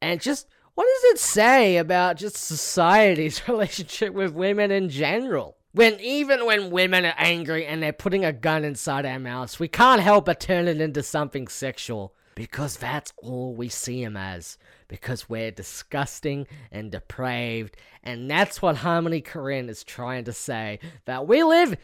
And 0.00 0.20
just, 0.20 0.46
what 0.74 0.84
does 0.84 1.12
it 1.12 1.18
say 1.18 1.76
about 1.76 2.16
just 2.16 2.36
society's 2.36 3.42
relationship 3.48 4.14
with 4.14 4.32
women 4.32 4.70
in 4.70 4.88
general? 4.88 5.56
When 5.72 6.00
even 6.00 6.46
when 6.46 6.70
women 6.70 7.04
are 7.04 7.14
angry 7.18 7.66
and 7.66 7.82
they're 7.82 7.92
putting 7.92 8.24
a 8.24 8.32
gun 8.32 8.64
inside 8.64 9.04
our 9.04 9.18
mouths, 9.18 9.60
we 9.60 9.68
can't 9.68 10.00
help 10.00 10.24
but 10.24 10.40
turn 10.40 10.66
it 10.66 10.80
into 10.80 11.02
something 11.02 11.48
sexual. 11.48 12.14
Because 12.34 12.76
that's 12.76 13.12
all 13.16 13.52
we 13.54 13.68
see 13.68 14.04
them 14.04 14.16
as. 14.16 14.58
Because 14.86 15.28
we're 15.28 15.50
disgusting 15.50 16.46
and 16.70 16.92
depraved. 16.92 17.76
And 18.04 18.30
that's 18.30 18.62
what 18.62 18.76
Harmony 18.76 19.20
Korine 19.20 19.68
is 19.68 19.82
trying 19.82 20.22
to 20.24 20.32
say. 20.32 20.78
That 21.04 21.26
we 21.26 21.42
live 21.42 21.76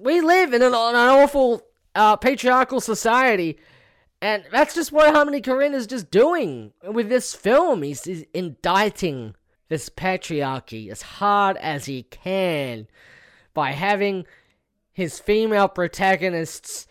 we 0.00 0.20
live 0.20 0.54
in 0.54 0.62
an, 0.62 0.72
an 0.72 0.96
awful 0.96 1.62
uh, 1.94 2.16
patriarchal 2.16 2.80
society. 2.80 3.58
And 4.20 4.44
that's 4.50 4.74
just 4.74 4.90
what 4.90 5.14
Harmony 5.14 5.40
Korine 5.40 5.74
is 5.74 5.86
just 5.86 6.10
doing 6.10 6.72
with 6.82 7.08
this 7.08 7.34
film. 7.34 7.82
He's, 7.82 8.04
he's 8.04 8.24
indicting 8.34 9.36
this 9.68 9.88
patriarchy 9.88 10.90
as 10.90 11.02
hard 11.02 11.56
as 11.58 11.84
he 11.84 12.02
can 12.02 12.88
by 13.54 13.72
having 13.72 14.24
his 14.92 15.20
female 15.20 15.68
protagonists 15.68 16.88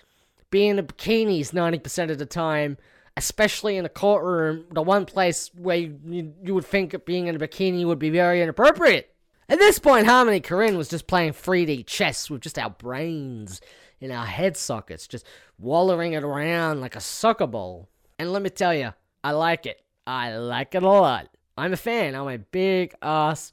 be 0.50 0.68
in 0.68 0.78
bikinis 0.78 1.52
90% 1.52 2.10
of 2.10 2.18
the 2.18 2.26
time, 2.26 2.78
especially 3.18 3.76
in 3.76 3.86
a 3.86 3.90
courtroom, 3.90 4.66
the 4.72 4.82
one 4.82 5.06
place 5.06 5.52
where 5.54 5.78
you, 5.78 6.34
you, 6.42 6.54
would 6.54 6.66
think 6.66 7.06
being 7.06 7.28
in 7.28 7.36
a 7.36 7.40
bikini 7.40 7.86
would 7.86 8.00
be 8.00 8.10
very 8.10 8.42
inappropriate. 8.42 9.13
At 9.50 9.60
this 9.60 9.80
point, 9.80 10.08
Harmony 10.08 10.40
Korine 10.40 10.78
was 10.78 10.88
just 10.88 11.08
playing 11.08 11.34
3D 11.34 11.86
chess 11.86 12.30
with 12.30 12.42
just 12.42 12.58
our 12.58 12.70
brains 12.70 13.60
in 14.00 14.12
our 14.12 14.26
head 14.26 14.58
sockets, 14.58 15.08
just 15.08 15.26
wallowing 15.58 16.14
it 16.14 16.24
around 16.24 16.82
like 16.82 16.96
a 16.96 17.02
soccer 17.02 17.48
ball. 17.48 17.90
And 18.20 18.32
let 18.32 18.42
me 18.42 18.50
tell 18.50 18.74
you, 18.74 18.94
I 19.24 19.32
like 19.32 19.66
it. 19.66 19.82
I 20.06 20.36
like 20.38 20.76
it 20.76 20.84
a 20.84 20.88
lot. 20.88 21.30
I'm 21.58 21.74
a 21.74 21.78
fan. 21.78 22.16
I'm 22.16 22.28
a 22.28 22.38
big 22.38 22.94
ass 23.02 23.52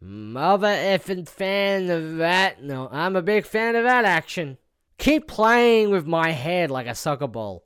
mother 0.00 0.68
effing 0.68 1.28
fan 1.28 1.90
of 1.90 2.16
that. 2.16 2.62
No, 2.62 2.88
I'm 2.90 3.16
a 3.16 3.22
big 3.22 3.46
fan 3.46 3.76
of 3.76 3.84
that 3.84 4.04
action. 4.04 4.58
Keep 4.98 5.28
playing 5.28 5.90
with 5.90 6.06
my 6.06 6.30
head 6.30 6.70
like 6.70 6.86
a 6.86 6.94
soccer 6.94 7.26
ball. 7.26 7.64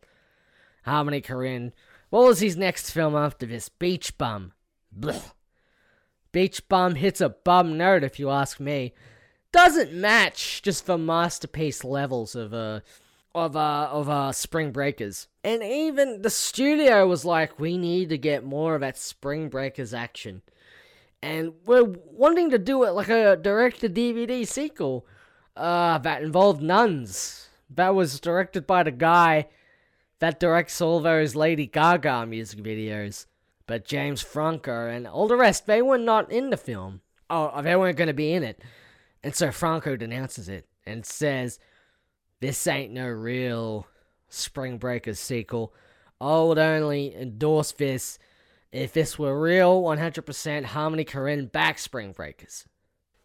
Harmony 0.85 1.21
Korine. 1.21 1.73
What 2.11 2.27
was 2.27 2.41
his 2.41 2.57
next 2.57 2.91
film 2.91 3.17
after 3.17 3.47
this? 3.47 3.69
Beach 3.69 4.17
Bum. 4.19 4.53
Blech. 4.97 5.33
Beach 6.31 6.69
Bum 6.69 6.95
hits 6.95 7.21
a 7.21 7.31
bum 7.31 7.77
note, 7.77 8.05
if 8.05 8.19
you 8.19 8.31
ask 8.31 8.61
me. 8.61 8.93
Doesn't 9.55 9.93
match 9.93 10.63
just 10.63 10.87
the 10.87 10.99
masterpiece 10.99 11.85
levels 11.85 12.35
of 12.35 12.53
uh 12.53 12.81
of 13.37 13.55
uh 13.55 13.89
of 13.93 14.09
uh 14.09 14.33
Spring 14.33 14.73
Breakers. 14.73 15.29
And 15.45 15.63
even 15.63 16.23
the 16.23 16.29
studio 16.29 17.07
was 17.07 17.25
like, 17.25 17.61
we 17.61 17.79
need 17.79 18.09
to 18.09 18.19
get 18.19 18.43
more 18.43 18.75
of 18.75 18.81
that 18.81 18.99
Spring 18.99 19.49
Breakers 19.49 19.95
action. 19.95 20.43
And 21.23 21.53
we're 21.67 21.85
wanting 21.85 22.51
to 22.51 22.59
do 22.59 22.83
it 22.83 22.95
like 22.95 23.09
a 23.09 23.37
direct 23.37 23.83
to 23.83 23.89
DVD 23.89 24.45
sequel. 24.45 25.07
Uh 25.57 25.99
that 25.99 26.25
involved 26.25 26.61
nuns. 26.61 27.49
That 27.71 27.95
was 27.95 28.19
directed 28.19 28.67
by 28.67 28.83
the 28.83 28.91
guy 28.91 29.47
that 30.19 30.41
directs 30.41 30.81
all 30.81 30.99
those 30.99 31.37
Lady 31.37 31.67
Gaga 31.67 32.27
music 32.27 32.59
videos. 32.59 33.27
But 33.69 33.85
James 33.85 34.21
Franco 34.21 34.89
and 34.89 35.07
all 35.07 35.29
the 35.29 35.37
rest, 35.37 35.69
they 35.69 35.81
were 35.81 35.97
not 35.97 36.33
in 36.33 36.51
the 36.51 36.57
film. 36.57 37.03
Oh, 37.31 37.63
they 37.63 37.77
weren't 37.77 37.97
going 37.97 38.09
to 38.09 38.15
be 38.15 38.33
in 38.33 38.43
it. 38.43 38.61
And 39.25 39.35
so 39.35 39.51
Franco 39.51 39.97
denounces 39.97 40.51
it 40.51 40.67
and 40.85 41.05
says, 41.05 41.59
This 42.41 42.67
ain't 42.67 42.93
no 42.93 43.09
real 43.09 43.87
Spring 44.29 44.77
Breakers 44.77 45.19
sequel. 45.19 45.73
I 46.21 46.41
would 46.41 46.59
only 46.59 47.17
endorse 47.17 47.73
this 47.73 48.19
if 48.71 48.93
this 48.93 49.19
were 49.19 49.41
real 49.41 49.83
100% 49.83 50.65
Harmony 50.67 51.07
Korine 51.07 51.51
back 51.51 51.79
Spring 51.79 52.13
Breakers. 52.13 52.67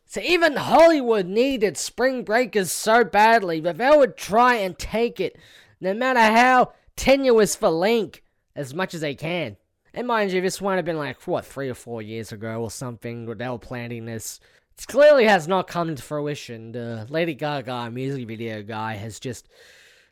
So 0.06 0.22
even 0.22 0.56
Hollywood 0.56 1.26
needed 1.26 1.78
Spring 1.78 2.24
Breakers 2.24 2.72
so 2.72 3.04
badly 3.04 3.60
that 3.60 3.78
they 3.78 3.92
would 3.96 4.16
try 4.16 4.56
and 4.56 4.80
take 4.80 5.20
it, 5.20 5.38
no 5.82 5.94
matter 5.94 6.22
how 6.22 6.72
tenuous 6.96 7.56
for 7.56 7.70
Link, 7.70 8.24
as 8.56 8.74
much 8.74 8.94
as 8.94 9.02
they 9.02 9.16
can. 9.16 9.58
And 9.94 10.08
mind 10.08 10.32
you, 10.32 10.40
this 10.40 10.62
might 10.62 10.78
have 10.78 10.86
been 10.86 10.98
like, 10.98 11.22
what, 11.28 11.46
three 11.46 11.70
or 11.70 11.76
four 11.76 12.02
years 12.02 12.32
ago 12.32 12.62
or 12.62 12.72
something, 12.72 13.26
they 13.26 13.50
were 13.50 13.58
planning 13.58 14.06
this. 14.06 14.40
Clearly 14.88 15.26
has 15.26 15.48
not 15.48 15.68
come 15.68 15.96
to 15.96 16.02
fruition. 16.02 16.72
The 16.72 17.06
Lady 17.10 17.34
Gaga 17.34 17.92
music 17.92 18.28
video 18.28 18.63
guy 18.63 18.96
has 18.96 19.20
just 19.20 19.48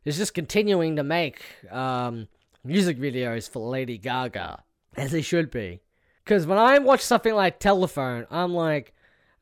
is 0.06 0.18
just 0.18 0.34
continuing 0.34 0.96
to 0.96 1.04
make 1.04 1.42
um, 1.72 2.28
music 2.64 3.00
videos 3.00 3.50
for 3.50 3.68
Lady 3.70 3.98
Gaga, 3.98 4.64
as 4.96 5.12
he 5.12 5.22
should 5.22 5.52
be. 5.52 5.82
Because 6.24 6.46
when 6.46 6.58
I 6.58 6.80
watch 6.80 7.02
something 7.02 7.34
like 7.34 7.60
Telephone, 7.60 8.28
I'm 8.30 8.54
like, 8.54 8.94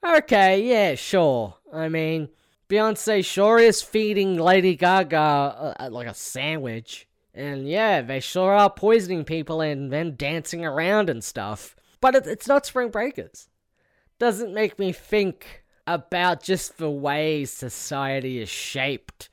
okay, 0.03 0.63
yeah, 0.63 0.95
sure. 0.95 1.55
I 1.73 1.89
mean, 1.89 2.29
Beyonce 2.69 3.23
sure 3.25 3.59
is 3.59 3.81
feeding 3.81 4.37
Lady 4.37 4.75
Gaga 4.75 5.75
uh, 5.79 5.89
like 5.91 6.07
a 6.07 6.13
sandwich. 6.13 7.07
And 7.33 7.67
yeah, 7.67 8.01
they 8.01 8.19
sure 8.21 8.53
are 8.53 8.69
poisoning 8.69 9.25
people 9.25 9.61
and 9.61 9.91
then 9.91 10.15
dancing 10.15 10.63
around 10.63 11.09
and 11.09 11.23
stuff. 11.23 11.75
But 11.99 12.15
it, 12.15 12.27
it's 12.27 12.47
not 12.47 12.65
Spring 12.65 12.89
Breakers. 12.89 13.49
Doesn't 14.17 14.53
make 14.53 14.79
me 14.79 14.91
think 14.91 15.63
about 15.85 16.41
just 16.41 16.77
the 16.77 16.89
way 16.89 17.45
society 17.45 18.39
is 18.39 18.49
shaped 18.49 19.29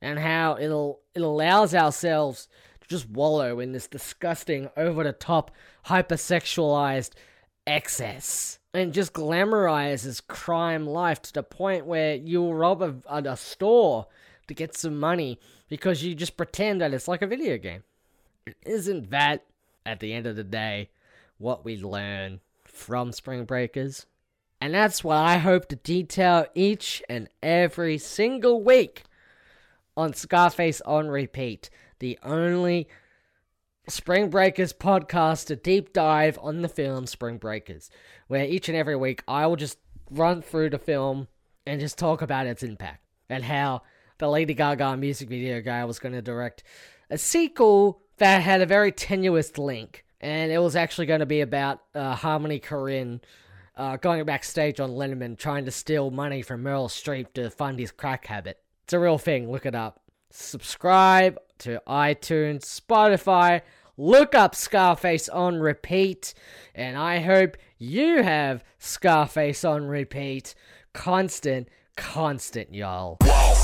and 0.00 0.18
how 0.18 0.56
it'll 0.60 1.00
it 1.14 1.22
allows 1.22 1.74
ourselves 1.74 2.48
to 2.80 2.88
just 2.88 3.08
wallow 3.08 3.58
in 3.58 3.72
this 3.72 3.88
disgusting, 3.88 4.68
over 4.76 5.02
the 5.02 5.12
top, 5.12 5.50
hypersexualized 5.86 7.12
excess 7.66 8.58
and 8.74 8.92
just 8.92 9.12
glamorizes 9.12 10.26
crime 10.26 10.86
life 10.86 11.20
to 11.22 11.32
the 11.32 11.42
point 11.42 11.86
where 11.86 12.14
you'll 12.14 12.54
rob 12.54 12.82
a, 12.82 12.94
a 13.08 13.36
store 13.36 14.06
to 14.46 14.54
get 14.54 14.76
some 14.76 14.98
money 14.98 15.38
because 15.68 16.02
you 16.02 16.14
just 16.14 16.36
pretend 16.36 16.80
that 16.80 16.94
it's 16.94 17.08
like 17.08 17.22
a 17.22 17.26
video 17.26 17.58
game. 17.58 17.82
Isn't 18.64 19.10
that, 19.10 19.44
at 19.84 20.00
the 20.00 20.12
end 20.12 20.26
of 20.26 20.36
the 20.36 20.44
day, 20.44 20.90
what 21.38 21.64
we 21.64 21.76
learn 21.76 22.40
from 22.64 23.12
Spring 23.12 23.44
Breakers? 23.44 24.06
And 24.60 24.74
that's 24.74 25.04
what 25.04 25.16
I 25.16 25.38
hope 25.38 25.66
to 25.68 25.76
detail 25.76 26.46
each 26.54 27.02
and 27.08 27.28
every 27.42 27.96
single 27.98 28.62
week 28.62 29.04
on 29.96 30.14
Scarface 30.14 30.80
on 30.82 31.08
Repeat, 31.08 31.70
the 32.00 32.18
only 32.22 32.88
Spring 33.88 34.30
Breakers 34.30 34.72
podcast 34.72 35.46
to 35.46 35.56
deep 35.56 35.92
dive 35.92 36.38
on 36.42 36.62
the 36.62 36.68
film 36.68 37.06
Spring 37.06 37.38
Breakers, 37.38 37.90
where 38.26 38.44
each 38.44 38.68
and 38.68 38.76
every 38.76 38.96
week 38.96 39.22
I 39.28 39.46
will 39.46 39.56
just 39.56 39.78
run 40.10 40.42
through 40.42 40.70
the 40.70 40.78
film 40.78 41.28
and 41.66 41.80
just 41.80 41.98
talk 41.98 42.20
about 42.20 42.46
its 42.46 42.62
impact 42.62 43.04
and 43.28 43.44
how 43.44 43.82
the 44.18 44.28
Lady 44.28 44.54
Gaga 44.54 44.96
music 44.96 45.28
video 45.28 45.60
guy 45.60 45.84
was 45.84 45.98
going 45.98 46.14
to 46.14 46.22
direct 46.22 46.64
a 47.10 47.18
sequel 47.18 48.02
that 48.18 48.42
had 48.42 48.60
a 48.60 48.66
very 48.66 48.90
tenuous 48.90 49.56
link. 49.56 50.04
And 50.20 50.50
it 50.50 50.58
was 50.58 50.74
actually 50.74 51.06
going 51.06 51.20
to 51.20 51.26
be 51.26 51.40
about 51.40 51.80
uh, 51.94 52.14
Harmony 52.16 52.58
Korine 52.58 53.20
uh, 53.78 53.96
going 53.96 54.22
backstage 54.24 54.80
on 54.80 54.90
Letterman 54.90 55.38
trying 55.38 55.64
to 55.64 55.70
steal 55.70 56.10
money 56.10 56.42
from 56.42 56.62
Meryl 56.62 56.88
Streep 56.88 57.32
to 57.34 57.48
fund 57.48 57.78
his 57.78 57.92
crack 57.92 58.26
habit. 58.26 58.60
It's 58.84 58.92
a 58.92 58.98
real 58.98 59.18
thing. 59.18 59.50
Look 59.50 59.64
it 59.64 59.74
up. 59.74 60.00
Subscribe 60.30 61.38
to 61.58 61.80
iTunes, 61.86 62.64
Spotify. 62.64 63.62
Look 63.96 64.34
up 64.34 64.54
Scarface 64.54 65.28
on 65.28 65.56
repeat. 65.56 66.34
And 66.74 66.98
I 66.98 67.20
hope 67.20 67.56
you 67.78 68.22
have 68.22 68.64
Scarface 68.78 69.64
on 69.64 69.86
repeat. 69.86 70.54
Constant, 70.92 71.68
constant, 71.96 72.74
y'all. 72.74 73.18
Wow 73.22 73.54